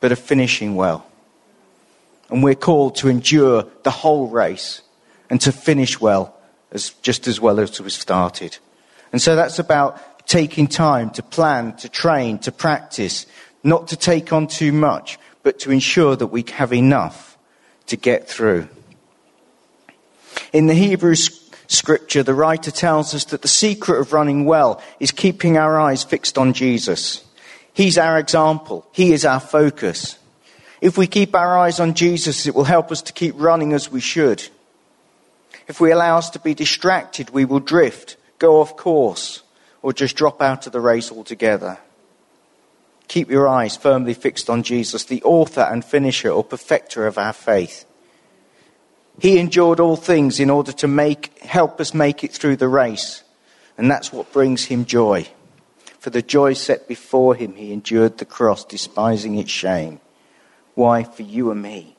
but 0.00 0.12
of 0.12 0.18
finishing 0.18 0.76
well. 0.76 1.04
And 2.30 2.42
we're 2.42 2.54
called 2.54 2.94
to 2.96 3.08
endure 3.08 3.66
the 3.82 3.90
whole 3.90 4.28
race 4.28 4.80
and 5.28 5.40
to 5.42 5.52
finish 5.52 6.00
well 6.00 6.33
as 6.74 6.90
just 7.02 7.26
as 7.26 7.40
well 7.40 7.60
as 7.60 7.80
we've 7.80 7.92
started. 7.92 8.58
And 9.12 9.22
so 9.22 9.36
that's 9.36 9.58
about 9.58 10.26
taking 10.26 10.66
time 10.66 11.10
to 11.10 11.22
plan, 11.22 11.76
to 11.76 11.88
train, 11.88 12.38
to 12.40 12.52
practice, 12.52 13.26
not 13.62 13.88
to 13.88 13.96
take 13.96 14.32
on 14.32 14.48
too 14.48 14.72
much, 14.72 15.18
but 15.42 15.60
to 15.60 15.70
ensure 15.70 16.16
that 16.16 16.26
we 16.26 16.44
have 16.52 16.72
enough 16.72 17.38
to 17.86 17.96
get 17.96 18.28
through. 18.28 18.68
In 20.52 20.66
the 20.66 20.74
Hebrew 20.74 21.14
scripture, 21.14 22.22
the 22.22 22.34
writer 22.34 22.70
tells 22.70 23.14
us 23.14 23.26
that 23.26 23.42
the 23.42 23.48
secret 23.48 24.00
of 24.00 24.12
running 24.12 24.44
well 24.44 24.82
is 24.98 25.12
keeping 25.12 25.56
our 25.56 25.78
eyes 25.78 26.02
fixed 26.02 26.38
on 26.38 26.52
Jesus. 26.52 27.24
He's 27.72 27.98
our 27.98 28.18
example. 28.18 28.86
He 28.92 29.12
is 29.12 29.24
our 29.24 29.40
focus. 29.40 30.18
If 30.80 30.98
we 30.98 31.06
keep 31.06 31.34
our 31.34 31.58
eyes 31.58 31.80
on 31.80 31.94
Jesus, 31.94 32.46
it 32.46 32.54
will 32.54 32.64
help 32.64 32.90
us 32.92 33.02
to 33.02 33.12
keep 33.12 33.34
running 33.38 33.72
as 33.72 33.90
we 33.90 34.00
should. 34.00 34.48
If 35.66 35.80
we 35.80 35.90
allow 35.90 36.18
us 36.18 36.30
to 36.30 36.38
be 36.38 36.54
distracted, 36.54 37.30
we 37.30 37.44
will 37.44 37.60
drift, 37.60 38.16
go 38.38 38.60
off 38.60 38.76
course, 38.76 39.42
or 39.82 39.92
just 39.92 40.16
drop 40.16 40.42
out 40.42 40.66
of 40.66 40.72
the 40.72 40.80
race 40.80 41.10
altogether. 41.10 41.78
Keep 43.08 43.30
your 43.30 43.48
eyes 43.48 43.76
firmly 43.76 44.14
fixed 44.14 44.50
on 44.50 44.62
Jesus, 44.62 45.04
the 45.04 45.22
author 45.22 45.62
and 45.62 45.84
finisher 45.84 46.30
or 46.30 46.44
perfecter 46.44 47.06
of 47.06 47.18
our 47.18 47.32
faith. 47.32 47.84
He 49.20 49.38
endured 49.38 49.80
all 49.80 49.96
things 49.96 50.40
in 50.40 50.50
order 50.50 50.72
to 50.72 50.88
make, 50.88 51.38
help 51.38 51.80
us 51.80 51.94
make 51.94 52.24
it 52.24 52.32
through 52.32 52.56
the 52.56 52.68
race. 52.68 53.22
And 53.78 53.90
that's 53.90 54.12
what 54.12 54.32
brings 54.32 54.64
him 54.64 54.84
joy. 54.84 55.28
For 55.98 56.10
the 56.10 56.22
joy 56.22 56.54
set 56.54 56.88
before 56.88 57.34
him, 57.34 57.54
he 57.54 57.72
endured 57.72 58.18
the 58.18 58.24
cross, 58.24 58.64
despising 58.64 59.38
its 59.38 59.50
shame. 59.50 60.00
Why? 60.74 61.04
For 61.04 61.22
you 61.22 61.50
and 61.50 61.62
me 61.62 61.93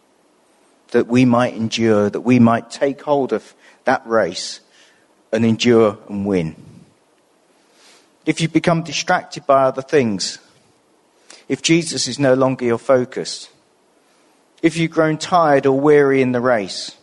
that 0.96 1.08
we 1.08 1.25
might 1.25 1.54
endure, 1.54 2.10
that 2.10 2.22
we 2.22 2.40
might 2.40 2.72
take 2.72 3.02
hold 3.02 3.34
of 3.34 3.54
that 3.84 4.02
race 4.08 4.62
and 5.34 5.44
endure 5.44 5.98
and 6.08 6.25
win. 6.25 6.56
If 8.25 8.40
you 8.40 8.48
become 8.48 8.82
distracted 8.82 9.46
by 9.46 9.64
other 9.64 9.82
things, 9.82 10.40
if 11.50 11.62
Jesus 11.62 12.08
is 12.08 12.18
no 12.18 12.34
longer 12.34 12.64
your 12.64 12.78
focus, 12.78 13.50
if 14.62 14.78
you've 14.78 14.92
grown 14.92 15.18
tired 15.18 15.66
or 15.66 15.78
weary 15.78 16.22
in 16.22 16.32
the 16.32 16.40
race, 16.40 16.96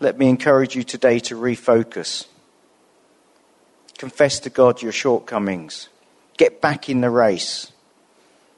let 0.00 0.18
me 0.18 0.28
encourage 0.28 0.74
you 0.74 0.82
today 0.82 1.20
to 1.20 1.36
refocus. 1.36 2.26
Confess 3.96 4.40
to 4.40 4.50
God 4.50 4.82
your 4.82 4.90
shortcomings. 4.90 5.88
Get 6.36 6.60
back 6.60 6.88
in 6.88 7.00
the 7.00 7.10
race. 7.10 7.70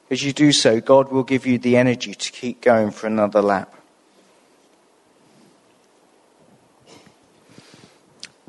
As 0.09 0.23
you 0.23 0.33
do 0.33 0.51
so, 0.51 0.81
God 0.81 1.11
will 1.11 1.23
give 1.23 1.45
you 1.45 1.59
the 1.59 1.77
energy 1.77 2.15
to 2.15 2.31
keep 2.31 2.61
going 2.61 2.89
for 2.89 3.05
another 3.05 3.43
lap. 3.43 3.71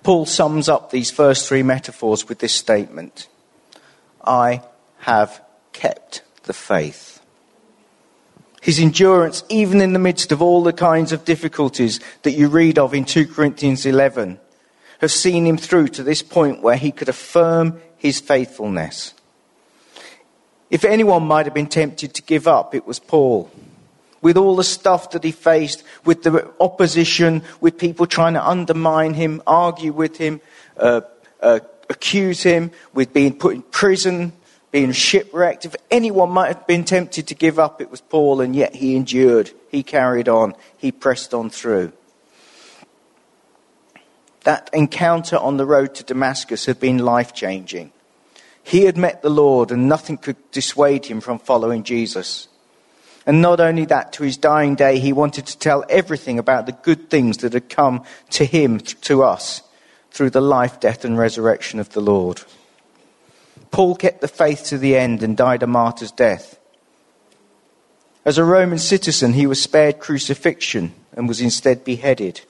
Paul 0.06 0.24
sums 0.24 0.68
up 0.68 0.92
these 0.92 1.10
first 1.10 1.48
three 1.48 1.64
metaphors 1.64 2.28
with 2.28 2.38
this 2.38 2.52
statement 2.52 3.26
I 4.24 4.62
have 4.98 5.42
kept 5.72 6.22
the 6.44 6.52
faith. 6.52 7.20
His 8.62 8.78
endurance, 8.78 9.42
even 9.48 9.80
in 9.80 9.94
the 9.94 9.98
midst 9.98 10.30
of 10.30 10.40
all 10.40 10.62
the 10.62 10.72
kinds 10.72 11.10
of 11.10 11.24
difficulties 11.24 11.98
that 12.22 12.34
you 12.34 12.46
read 12.46 12.78
of 12.78 12.94
in 12.94 13.04
2 13.04 13.26
Corinthians 13.26 13.84
11, 13.84 14.38
have 15.00 15.10
seen 15.10 15.44
him 15.44 15.56
through 15.56 15.88
to 15.88 16.04
this 16.04 16.22
point 16.22 16.62
where 16.62 16.76
he 16.76 16.92
could 16.92 17.08
affirm 17.08 17.80
his 17.96 18.20
faithfulness. 18.20 19.12
If 20.70 20.84
anyone 20.84 21.24
might 21.24 21.46
have 21.46 21.54
been 21.54 21.66
tempted 21.66 22.14
to 22.14 22.22
give 22.22 22.46
up, 22.46 22.76
it 22.76 22.86
was 22.86 23.00
Paul. 23.00 23.50
With 24.26 24.36
all 24.36 24.56
the 24.56 24.64
stuff 24.64 25.12
that 25.12 25.22
he 25.22 25.30
faced, 25.30 25.84
with 26.04 26.24
the 26.24 26.52
opposition, 26.58 27.44
with 27.60 27.78
people 27.78 28.06
trying 28.06 28.34
to 28.34 28.44
undermine 28.44 29.14
him, 29.14 29.40
argue 29.46 29.92
with 29.92 30.16
him, 30.16 30.40
uh, 30.76 31.02
uh, 31.40 31.60
accuse 31.88 32.42
him, 32.42 32.72
with 32.92 33.12
being 33.12 33.38
put 33.38 33.54
in 33.54 33.62
prison, 33.62 34.32
being 34.72 34.90
shipwrecked. 34.90 35.64
If 35.64 35.76
anyone 35.92 36.30
might 36.30 36.48
have 36.48 36.66
been 36.66 36.82
tempted 36.82 37.28
to 37.28 37.36
give 37.36 37.60
up, 37.60 37.80
it 37.80 37.88
was 37.88 38.00
Paul, 38.00 38.40
and 38.40 38.56
yet 38.56 38.74
he 38.74 38.96
endured. 38.96 39.52
He 39.70 39.84
carried 39.84 40.28
on. 40.28 40.54
He 40.76 40.90
pressed 40.90 41.32
on 41.32 41.48
through. 41.48 41.92
That 44.42 44.68
encounter 44.72 45.36
on 45.36 45.56
the 45.56 45.66
road 45.66 45.94
to 45.94 46.02
Damascus 46.02 46.66
had 46.66 46.80
been 46.80 46.98
life 46.98 47.32
changing. 47.32 47.92
He 48.64 48.86
had 48.86 48.96
met 48.96 49.22
the 49.22 49.30
Lord, 49.30 49.70
and 49.70 49.88
nothing 49.88 50.16
could 50.18 50.50
dissuade 50.50 51.06
him 51.06 51.20
from 51.20 51.38
following 51.38 51.84
Jesus. 51.84 52.48
And 53.26 53.42
not 53.42 53.58
only 53.58 53.84
that, 53.86 54.12
to 54.14 54.22
his 54.22 54.36
dying 54.36 54.76
day, 54.76 55.00
he 55.00 55.12
wanted 55.12 55.46
to 55.46 55.58
tell 55.58 55.84
everything 55.88 56.38
about 56.38 56.66
the 56.66 56.72
good 56.72 57.10
things 57.10 57.38
that 57.38 57.54
had 57.54 57.68
come 57.68 58.04
to 58.30 58.44
him, 58.44 58.78
to 58.78 59.24
us, 59.24 59.62
through 60.12 60.30
the 60.30 60.40
life, 60.40 60.78
death, 60.78 61.04
and 61.04 61.18
resurrection 61.18 61.80
of 61.80 61.90
the 61.90 62.00
Lord. 62.00 62.42
Paul 63.72 63.96
kept 63.96 64.20
the 64.20 64.28
faith 64.28 64.66
to 64.66 64.78
the 64.78 64.96
end 64.96 65.24
and 65.24 65.36
died 65.36 65.64
a 65.64 65.66
martyr's 65.66 66.12
death. 66.12 66.58
As 68.24 68.38
a 68.38 68.44
Roman 68.44 68.78
citizen, 68.78 69.32
he 69.32 69.46
was 69.46 69.60
spared 69.60 69.98
crucifixion 69.98 70.94
and 71.12 71.28
was 71.28 71.40
instead 71.40 71.84
beheaded. 71.84 72.42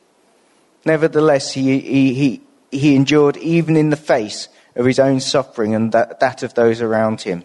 Nevertheless, 0.85 1.53
he, 1.53 1.81
he, 1.81 2.15
he, 2.15 2.41
he 2.71 2.95
endured 2.95 3.39
even 3.39 3.77
in 3.77 3.89
the 3.89 3.97
face 3.97 4.49
of 4.75 4.85
his 4.85 4.99
own 4.99 5.21
suffering 5.21 5.75
and 5.75 5.93
that, 5.93 6.21
that 6.21 6.43
of 6.43 6.53
those 6.55 6.83
around 6.83 7.23
him 7.23 7.45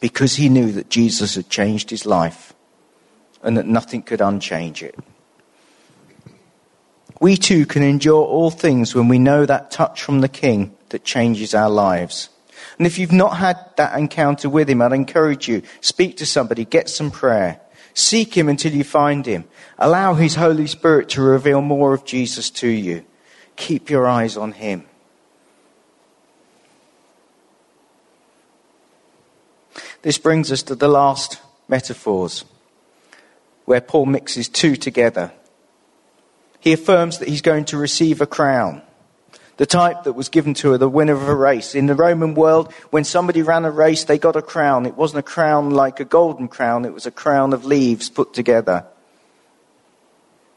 because 0.00 0.36
he 0.36 0.48
knew 0.48 0.72
that 0.72 0.90
Jesus 0.90 1.34
had 1.34 1.48
changed 1.48 1.90
his 1.90 2.06
life 2.06 2.54
and 3.42 3.56
that 3.56 3.66
nothing 3.66 4.02
could 4.02 4.20
unchange 4.20 4.82
it. 4.82 4.94
We 7.20 7.36
too 7.36 7.64
can 7.64 7.82
endure 7.82 8.24
all 8.24 8.50
things 8.50 8.94
when 8.94 9.08
we 9.08 9.18
know 9.18 9.46
that 9.46 9.70
touch 9.70 10.02
from 10.02 10.20
the 10.20 10.28
King 10.28 10.76
that 10.90 11.04
changes 11.04 11.54
our 11.54 11.70
lives. 11.70 12.28
And 12.78 12.86
if 12.86 12.98
you've 12.98 13.12
not 13.12 13.38
had 13.38 13.58
that 13.76 13.98
encounter 13.98 14.50
with 14.50 14.68
him, 14.68 14.82
I'd 14.82 14.92
encourage 14.92 15.48
you, 15.48 15.62
speak 15.80 16.18
to 16.18 16.26
somebody, 16.26 16.64
get 16.64 16.88
some 16.88 17.10
prayer. 17.10 17.60
Seek 17.94 18.36
him 18.36 18.48
until 18.48 18.72
you 18.72 18.84
find 18.84 19.24
him. 19.24 19.44
Allow 19.78 20.14
his 20.14 20.34
Holy 20.34 20.66
Spirit 20.66 21.08
to 21.10 21.22
reveal 21.22 21.62
more 21.62 21.94
of 21.94 22.04
Jesus 22.04 22.50
to 22.50 22.68
you. 22.68 23.04
Keep 23.56 23.88
your 23.88 24.06
eyes 24.06 24.36
on 24.36 24.52
him. 24.52 24.84
This 30.06 30.18
brings 30.18 30.52
us 30.52 30.62
to 30.62 30.76
the 30.76 30.86
last 30.86 31.40
metaphors, 31.66 32.44
where 33.64 33.80
Paul 33.80 34.06
mixes 34.06 34.48
two 34.48 34.76
together. 34.76 35.32
He 36.60 36.72
affirms 36.72 37.18
that 37.18 37.26
he's 37.26 37.42
going 37.42 37.64
to 37.64 37.76
receive 37.76 38.20
a 38.20 38.26
crown, 38.26 38.82
the 39.56 39.66
type 39.66 40.04
that 40.04 40.12
was 40.12 40.28
given 40.28 40.54
to 40.54 40.78
the 40.78 40.88
winner 40.88 41.14
of 41.14 41.28
a 41.28 41.34
race. 41.34 41.74
In 41.74 41.86
the 41.86 41.96
Roman 41.96 42.34
world, 42.34 42.72
when 42.90 43.02
somebody 43.02 43.42
ran 43.42 43.64
a 43.64 43.70
race, 43.72 44.04
they 44.04 44.16
got 44.16 44.36
a 44.36 44.42
crown. 44.42 44.86
It 44.86 44.96
wasn't 44.96 45.18
a 45.18 45.22
crown 45.24 45.70
like 45.70 45.98
a 45.98 46.04
golden 46.04 46.46
crown, 46.46 46.84
it 46.84 46.94
was 46.94 47.06
a 47.06 47.10
crown 47.10 47.52
of 47.52 47.64
leaves 47.64 48.08
put 48.08 48.32
together. 48.32 48.86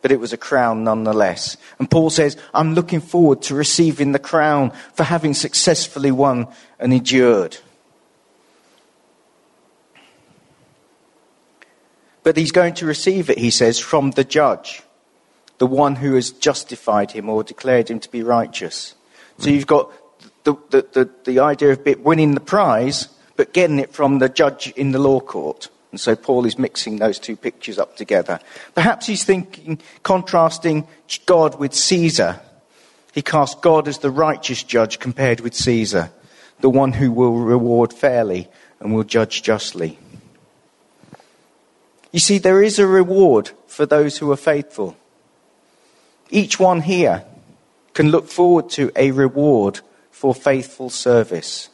But 0.03 0.11
it 0.11 0.19
was 0.19 0.31
a 0.31 0.37
crown 0.37 0.83
nonetheless. 0.83 1.57
And 1.79 1.89
Paul 1.89 2.11
says, 2.11 2.37
I'm 2.53 2.75
looking 2.75 3.01
forward 3.01 3.41
to 3.41 3.55
receiving 3.55 4.11
the 4.11 4.19
crown 4.19 4.73
for 4.93 5.03
having 5.03 5.33
successfully 5.33 6.11
won 6.11 6.49
and 6.79 6.93
endured. 6.93 7.57
But 12.29 12.37
he's 12.37 12.51
going 12.51 12.75
to 12.75 12.85
receive 12.85 13.31
it, 13.31 13.39
he 13.39 13.49
says, 13.49 13.79
from 13.79 14.11
the 14.11 14.23
judge, 14.23 14.83
the 15.57 15.65
one 15.65 15.95
who 15.95 16.13
has 16.13 16.29
justified 16.29 17.09
him 17.09 17.27
or 17.27 17.43
declared 17.43 17.89
him 17.89 17.99
to 18.01 18.11
be 18.11 18.21
righteous. 18.21 18.93
So 19.39 19.49
hmm. 19.49 19.55
you've 19.55 19.65
got 19.65 19.91
the, 20.43 20.53
the, 20.69 20.87
the, 20.93 21.09
the 21.25 21.39
idea 21.39 21.71
of 21.71 21.83
winning 22.01 22.35
the 22.35 22.39
prize, 22.39 23.07
but 23.35 23.51
getting 23.51 23.79
it 23.79 23.93
from 23.93 24.19
the 24.19 24.29
judge 24.29 24.67
in 24.75 24.91
the 24.91 24.99
law 24.99 25.19
court. 25.19 25.69
And 25.89 25.99
so 25.99 26.15
Paul 26.15 26.45
is 26.45 26.59
mixing 26.59 26.97
those 26.97 27.17
two 27.17 27.35
pictures 27.35 27.79
up 27.79 27.97
together. 27.97 28.39
Perhaps 28.75 29.07
he's 29.07 29.23
thinking, 29.23 29.81
contrasting 30.03 30.87
God 31.25 31.57
with 31.57 31.73
Caesar. 31.73 32.39
He 33.11 33.23
casts 33.23 33.59
God 33.59 33.87
as 33.87 33.97
the 33.97 34.11
righteous 34.11 34.61
judge 34.61 34.99
compared 34.99 35.39
with 35.39 35.55
Caesar, 35.55 36.11
the 36.59 36.69
one 36.69 36.93
who 36.93 37.11
will 37.11 37.37
reward 37.37 37.91
fairly 37.91 38.49
and 38.79 38.93
will 38.93 39.03
judge 39.03 39.41
justly. 39.41 39.97
You 42.11 42.19
see, 42.19 42.37
there 42.37 42.63
is 42.63 42.79
a 42.79 42.87
reward 42.87 43.51
for 43.67 43.85
those 43.85 44.17
who 44.17 44.31
are 44.31 44.37
faithful. 44.37 44.97
Each 46.29 46.59
one 46.59 46.81
here 46.81 47.23
can 47.93 48.09
look 48.09 48.27
forward 48.27 48.69
to 48.71 48.91
a 48.95 49.11
reward 49.11 49.81
for 50.11 50.33
faithful 50.33 50.89
service. 50.89 51.69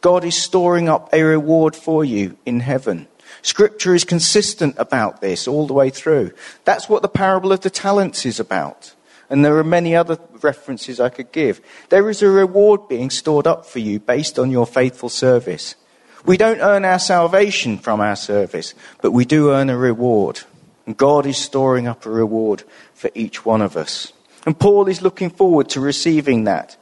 God 0.00 0.24
is 0.24 0.36
storing 0.36 0.88
up 0.88 1.10
a 1.12 1.22
reward 1.22 1.76
for 1.76 2.04
you 2.04 2.36
in 2.46 2.60
heaven. 2.60 3.06
Scripture 3.42 3.94
is 3.94 4.04
consistent 4.04 4.74
about 4.78 5.20
this 5.20 5.46
all 5.46 5.66
the 5.66 5.72
way 5.72 5.90
through. 5.90 6.32
That's 6.64 6.88
what 6.88 7.02
the 7.02 7.08
parable 7.08 7.52
of 7.52 7.60
the 7.60 7.70
talents 7.70 8.26
is 8.26 8.40
about. 8.40 8.94
And 9.28 9.44
there 9.44 9.56
are 9.58 9.64
many 9.64 9.94
other 9.94 10.18
references 10.42 10.98
I 10.98 11.08
could 11.08 11.30
give. 11.30 11.60
There 11.88 12.10
is 12.10 12.22
a 12.22 12.28
reward 12.28 12.88
being 12.88 13.10
stored 13.10 13.46
up 13.46 13.64
for 13.64 13.78
you 13.78 14.00
based 14.00 14.38
on 14.38 14.50
your 14.50 14.66
faithful 14.66 15.08
service. 15.08 15.76
We 16.24 16.36
don't 16.36 16.60
earn 16.60 16.84
our 16.84 16.98
salvation 16.98 17.78
from 17.78 18.00
our 18.00 18.16
service, 18.16 18.74
but 19.00 19.12
we 19.12 19.24
do 19.24 19.50
earn 19.50 19.70
a 19.70 19.76
reward. 19.76 20.40
And 20.86 20.96
God 20.96 21.26
is 21.26 21.38
storing 21.38 21.86
up 21.86 22.04
a 22.04 22.10
reward 22.10 22.64
for 22.94 23.10
each 23.14 23.44
one 23.44 23.62
of 23.62 23.76
us. 23.76 24.12
And 24.44 24.58
Paul 24.58 24.88
is 24.88 25.02
looking 25.02 25.30
forward 25.30 25.68
to 25.70 25.80
receiving 25.80 26.44
that. 26.44 26.76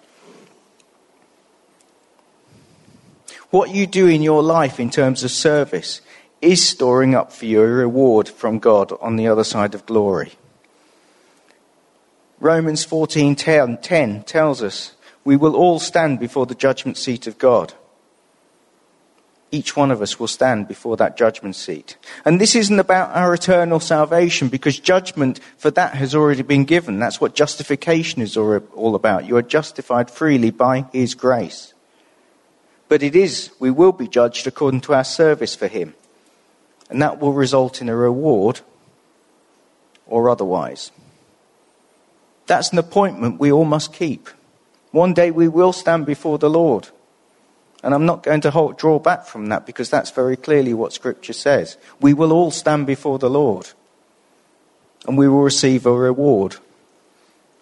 What 3.50 3.70
you 3.70 3.86
do 3.86 4.06
in 4.06 4.22
your 4.22 4.42
life 4.42 4.78
in 4.78 4.90
terms 4.90 5.24
of 5.24 5.30
service 5.30 6.00
is 6.42 6.64
storing 6.66 7.14
up 7.14 7.32
for 7.32 7.46
you 7.46 7.62
a 7.62 7.66
reward 7.66 8.28
from 8.28 8.58
God 8.58 8.92
on 9.00 9.16
the 9.16 9.26
other 9.26 9.44
side 9.44 9.74
of 9.74 9.86
glory. 9.86 10.32
Romans 12.40 12.84
14:10 12.84 14.22
tells 14.24 14.62
us 14.62 14.92
we 15.24 15.36
will 15.36 15.56
all 15.56 15.80
stand 15.80 16.20
before 16.20 16.46
the 16.46 16.54
judgment 16.54 16.96
seat 16.96 17.26
of 17.26 17.38
God 17.38 17.74
each 19.50 19.76
one 19.76 19.90
of 19.90 20.02
us 20.02 20.20
will 20.20 20.28
stand 20.28 20.68
before 20.68 20.96
that 20.96 21.16
judgment 21.16 21.56
seat. 21.56 21.96
And 22.24 22.40
this 22.40 22.54
isn't 22.54 22.78
about 22.78 23.16
our 23.16 23.32
eternal 23.32 23.80
salvation 23.80 24.48
because 24.48 24.78
judgment 24.78 25.40
for 25.56 25.70
that 25.70 25.94
has 25.94 26.14
already 26.14 26.42
been 26.42 26.64
given. 26.64 26.98
That's 26.98 27.20
what 27.20 27.34
justification 27.34 28.20
is 28.20 28.36
all 28.36 28.94
about. 28.94 29.26
You 29.26 29.36
are 29.36 29.42
justified 29.42 30.10
freely 30.10 30.50
by 30.50 30.86
His 30.92 31.14
grace. 31.14 31.72
But 32.88 33.02
it 33.02 33.16
is, 33.16 33.50
we 33.58 33.70
will 33.70 33.92
be 33.92 34.08
judged 34.08 34.46
according 34.46 34.82
to 34.82 34.94
our 34.94 35.04
service 35.04 35.54
for 35.54 35.66
Him. 35.66 35.94
And 36.90 37.00
that 37.02 37.18
will 37.18 37.32
result 37.32 37.80
in 37.80 37.88
a 37.88 37.96
reward 37.96 38.60
or 40.06 40.30
otherwise. 40.30 40.90
That's 42.46 42.72
an 42.72 42.78
appointment 42.78 43.40
we 43.40 43.52
all 43.52 43.66
must 43.66 43.92
keep. 43.92 44.28
One 44.90 45.12
day 45.12 45.30
we 45.30 45.48
will 45.48 45.74
stand 45.74 46.06
before 46.06 46.38
the 46.38 46.48
Lord. 46.48 46.88
And 47.82 47.94
I'm 47.94 48.06
not 48.06 48.22
going 48.22 48.40
to 48.42 48.50
hold, 48.50 48.76
draw 48.76 48.98
back 48.98 49.24
from 49.24 49.46
that 49.50 49.66
because 49.66 49.88
that's 49.88 50.10
very 50.10 50.36
clearly 50.36 50.74
what 50.74 50.92
Scripture 50.92 51.32
says. 51.32 51.76
We 52.00 52.12
will 52.12 52.32
all 52.32 52.50
stand 52.50 52.86
before 52.86 53.18
the 53.18 53.30
Lord 53.30 53.68
and 55.06 55.16
we 55.16 55.28
will 55.28 55.42
receive 55.42 55.86
a 55.86 55.92
reward 55.92 56.56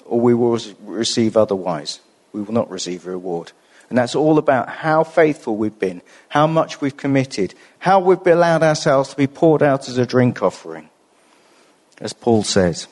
or 0.07 0.21
we 0.21 0.35
will 0.35 0.59
receive 0.83 1.37
otherwise. 1.37 2.01
We 2.33 2.43
will 2.43 2.55
not 2.55 2.71
receive 2.71 3.07
a 3.07 3.11
reward. 3.11 3.53
And 3.89 3.99
that's 3.99 4.15
all 4.15 4.39
about 4.39 4.69
how 4.69 5.05
faithful 5.05 5.57
we've 5.57 5.79
been, 5.79 6.03
how 6.29 6.47
much 6.47 6.81
we've 6.81 6.97
committed, 6.97 7.55
how 7.79 8.01
we've 8.01 8.27
allowed 8.27 8.63
ourselves 8.63 9.11
to 9.11 9.17
be 9.17 9.27
poured 9.27 9.63
out 9.63 9.89
as 9.89 9.99
a 9.99 10.07
drink 10.07 10.43
offering, 10.43 10.89
as 12.01 12.13
Paul 12.13 12.43
says. 12.43 12.89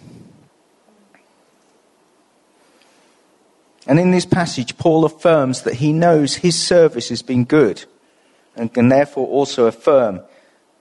And 3.87 4.01
in 4.01 4.11
this 4.11 4.27
passage, 4.27 4.79
Paul 4.79 5.05
affirms 5.05 5.63
that 5.63 5.75
he 5.75 5.93
knows 5.93 6.37
his 6.37 6.61
service 6.61 7.11
has 7.11 7.23
been 7.23 7.45
good 7.45 7.85
and 8.57 8.73
can 8.73 8.89
therefore 8.89 9.27
also 9.27 9.67
affirm 9.67 10.21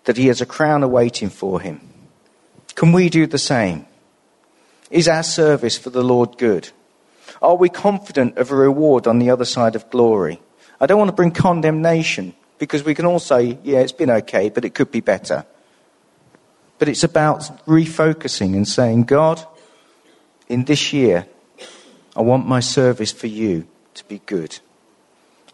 that 0.06 0.18
he 0.18 0.28
has 0.28 0.42
a 0.42 0.46
crown 0.46 0.84
awaiting 0.84 1.30
for 1.30 1.60
him. 1.60 1.82
Can 2.76 2.92
we 2.92 3.10
do 3.10 3.28
the 3.28 3.38
same? 3.38 3.86
Is 4.90 5.08
our 5.08 5.24
service 5.24 5.78
for 5.78 5.90
the 5.90 6.04
Lord 6.04 6.38
good? 6.38 6.70
Are 7.42 7.56
we 7.56 7.70
confident 7.70 8.38
of 8.38 8.52
a 8.52 8.56
reward 8.56 9.08
on 9.08 9.20
the 9.20 9.30
other 9.30 9.46
side 9.46 9.76
of 9.76 9.90
glory? 9.90 10.40
I 10.80 10.86
don't 10.86 10.98
want 10.98 11.10
to 11.10 11.16
bring 11.16 11.32
condemnation 11.32 12.34
because 12.58 12.84
we 12.84 12.96
can 12.96 13.06
all 13.06 13.20
say, 13.20 13.58
yeah, 13.64 13.80
it's 13.80 13.92
been 13.92 14.10
okay, 14.10 14.50
but 14.50 14.66
it 14.66 14.74
could 14.74 14.92
be 14.92 15.02
better. 15.02 15.46
But 16.80 16.90
it's 16.90 17.04
about 17.04 17.42
refocusing 17.66 18.56
and 18.56 18.68
saying, 18.68 19.04
God, 19.04 19.46
in 20.48 20.66
this 20.66 20.94
year, 20.94 21.28
I 22.16 22.22
want 22.22 22.48
my 22.48 22.60
service 22.60 23.12
for 23.12 23.28
you 23.28 23.68
to 23.96 24.04
be 24.06 24.22
good. 24.26 24.60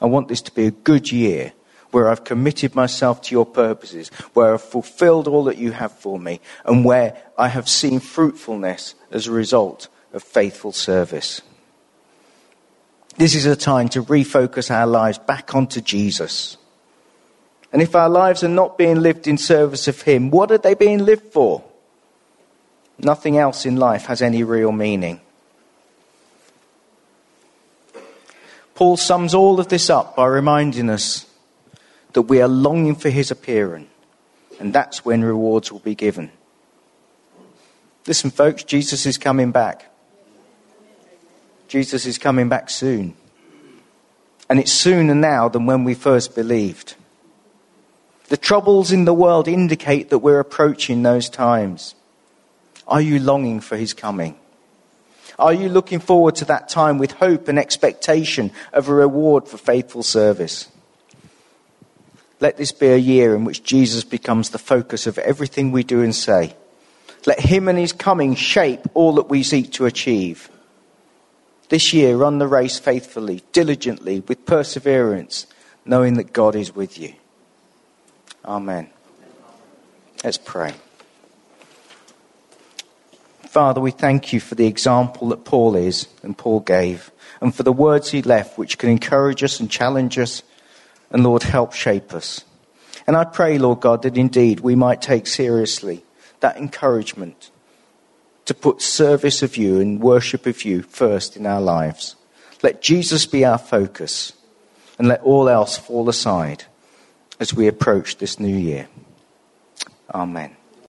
I 0.01 0.05
want 0.05 0.27
this 0.27 0.41
to 0.43 0.53
be 0.53 0.65
a 0.65 0.71
good 0.71 1.11
year 1.11 1.53
where 1.91 2.09
I've 2.09 2.23
committed 2.23 2.75
myself 2.75 3.21
to 3.23 3.35
your 3.35 3.45
purposes, 3.45 4.09
where 4.33 4.53
I've 4.53 4.61
fulfilled 4.61 5.27
all 5.27 5.45
that 5.45 5.57
you 5.57 5.71
have 5.71 5.91
for 5.91 6.19
me, 6.19 6.39
and 6.65 6.85
where 6.85 7.17
I 7.37 7.47
have 7.47 7.67
seen 7.67 7.99
fruitfulness 7.99 8.95
as 9.11 9.27
a 9.27 9.31
result 9.31 9.87
of 10.13 10.23
faithful 10.23 10.71
service. 10.71 11.41
This 13.17 13.35
is 13.35 13.45
a 13.45 13.55
time 13.55 13.89
to 13.89 14.03
refocus 14.03 14.71
our 14.71 14.87
lives 14.87 15.17
back 15.17 15.55
onto 15.55 15.81
Jesus. 15.81 16.57
And 17.73 17.81
if 17.81 17.95
our 17.95 18.09
lives 18.09 18.43
are 18.43 18.47
not 18.49 18.77
being 18.77 19.01
lived 19.01 19.27
in 19.27 19.37
service 19.37 19.87
of 19.87 20.01
Him, 20.01 20.29
what 20.29 20.51
are 20.51 20.57
they 20.57 20.73
being 20.73 21.05
lived 21.05 21.33
for? 21.33 21.63
Nothing 22.97 23.37
else 23.37 23.65
in 23.65 23.77
life 23.77 24.05
has 24.05 24.21
any 24.21 24.43
real 24.43 24.71
meaning. 24.71 25.21
Paul 28.79 28.95
sums 28.95 29.33
all 29.33 29.59
of 29.59 29.67
this 29.67 29.89
up 29.89 30.15
by 30.15 30.25
reminding 30.27 30.89
us 30.89 31.25
that 32.13 32.21
we 32.21 32.41
are 32.41 32.47
longing 32.47 32.95
for 32.95 33.09
his 33.09 33.29
appearing, 33.29 33.89
and 34.57 34.71
that's 34.71 35.03
when 35.03 35.21
rewards 35.21 35.69
will 35.69 35.79
be 35.79 35.95
given. 35.95 36.31
Listen, 38.07 38.31
folks, 38.31 38.63
Jesus 38.63 39.05
is 39.05 39.17
coming 39.17 39.51
back. 39.51 39.91
Jesus 41.67 42.05
is 42.05 42.17
coming 42.17 42.47
back 42.47 42.69
soon. 42.69 43.15
And 44.49 44.61
it's 44.61 44.71
sooner 44.71 45.13
now 45.13 45.49
than 45.49 45.65
when 45.65 45.83
we 45.83 45.93
first 45.93 46.33
believed. 46.33 46.95
The 48.29 48.37
troubles 48.37 48.93
in 48.93 49.03
the 49.03 49.13
world 49.13 49.49
indicate 49.49 50.09
that 50.09 50.19
we're 50.19 50.39
approaching 50.39 51.03
those 51.03 51.29
times. 51.29 51.95
Are 52.87 53.01
you 53.01 53.19
longing 53.19 53.59
for 53.59 53.75
his 53.75 53.93
coming? 53.93 54.38
Are 55.39 55.53
you 55.53 55.69
looking 55.69 55.99
forward 55.99 56.35
to 56.35 56.45
that 56.45 56.67
time 56.67 56.97
with 56.97 57.13
hope 57.13 57.47
and 57.47 57.57
expectation 57.57 58.51
of 58.73 58.89
a 58.89 58.93
reward 58.93 59.47
for 59.47 59.57
faithful 59.57 60.03
service? 60.03 60.69
Let 62.41 62.57
this 62.57 62.71
be 62.71 62.87
a 62.87 62.97
year 62.97 63.35
in 63.35 63.45
which 63.45 63.63
Jesus 63.63 64.03
becomes 64.03 64.49
the 64.49 64.57
focus 64.57 65.07
of 65.07 65.17
everything 65.17 65.71
we 65.71 65.83
do 65.83 66.01
and 66.01 66.13
say. 66.13 66.55
Let 67.25 67.39
him 67.39 67.67
and 67.67 67.77
his 67.77 67.93
coming 67.93 68.35
shape 68.35 68.81
all 68.93 69.15
that 69.15 69.29
we 69.29 69.43
seek 69.43 69.71
to 69.73 69.85
achieve. 69.85 70.49
This 71.69 71.93
year, 71.93 72.17
run 72.17 72.39
the 72.39 72.47
race 72.47 72.79
faithfully, 72.79 73.43
diligently, 73.51 74.21
with 74.21 74.45
perseverance, 74.45 75.47
knowing 75.85 76.15
that 76.15 76.33
God 76.33 76.55
is 76.55 76.75
with 76.75 76.97
you. 76.97 77.13
Amen. 78.43 78.89
Let's 80.23 80.37
pray. 80.37 80.73
Father, 83.49 83.81
we 83.81 83.89
thank 83.89 84.31
you 84.31 84.39
for 84.39 84.53
the 84.53 84.67
example 84.67 85.29
that 85.29 85.43
Paul 85.43 85.75
is 85.75 86.07
and 86.21 86.37
Paul 86.37 86.59
gave, 86.59 87.09
and 87.41 87.53
for 87.53 87.63
the 87.63 87.71
words 87.71 88.11
he 88.11 88.21
left, 88.21 88.59
which 88.59 88.77
can 88.77 88.91
encourage 88.91 89.43
us 89.43 89.59
and 89.59 89.71
challenge 89.71 90.19
us, 90.19 90.43
and 91.09 91.23
Lord, 91.23 91.41
help 91.41 91.73
shape 91.73 92.13
us. 92.13 92.45
And 93.07 93.17
I 93.17 93.23
pray, 93.23 93.57
Lord 93.57 93.79
God, 93.79 94.03
that 94.03 94.19
indeed 94.19 94.59
we 94.59 94.75
might 94.75 95.01
take 95.01 95.25
seriously 95.25 96.03
that 96.41 96.57
encouragement 96.57 97.49
to 98.45 98.53
put 98.53 98.83
service 98.83 99.41
of 99.41 99.57
you 99.57 99.79
and 99.79 99.99
worship 99.99 100.45
of 100.45 100.63
you 100.63 100.83
first 100.83 101.35
in 101.35 101.47
our 101.47 101.59
lives. 101.59 102.15
Let 102.61 102.83
Jesus 102.83 103.25
be 103.25 103.45
our 103.45 103.57
focus, 103.57 104.31
and 104.99 105.07
let 105.07 105.23
all 105.23 105.49
else 105.49 105.75
fall 105.75 106.07
aside 106.07 106.65
as 107.39 107.51
we 107.51 107.67
approach 107.67 108.17
this 108.17 108.39
new 108.39 108.55
year. 108.55 108.87
Amen. 110.13 110.55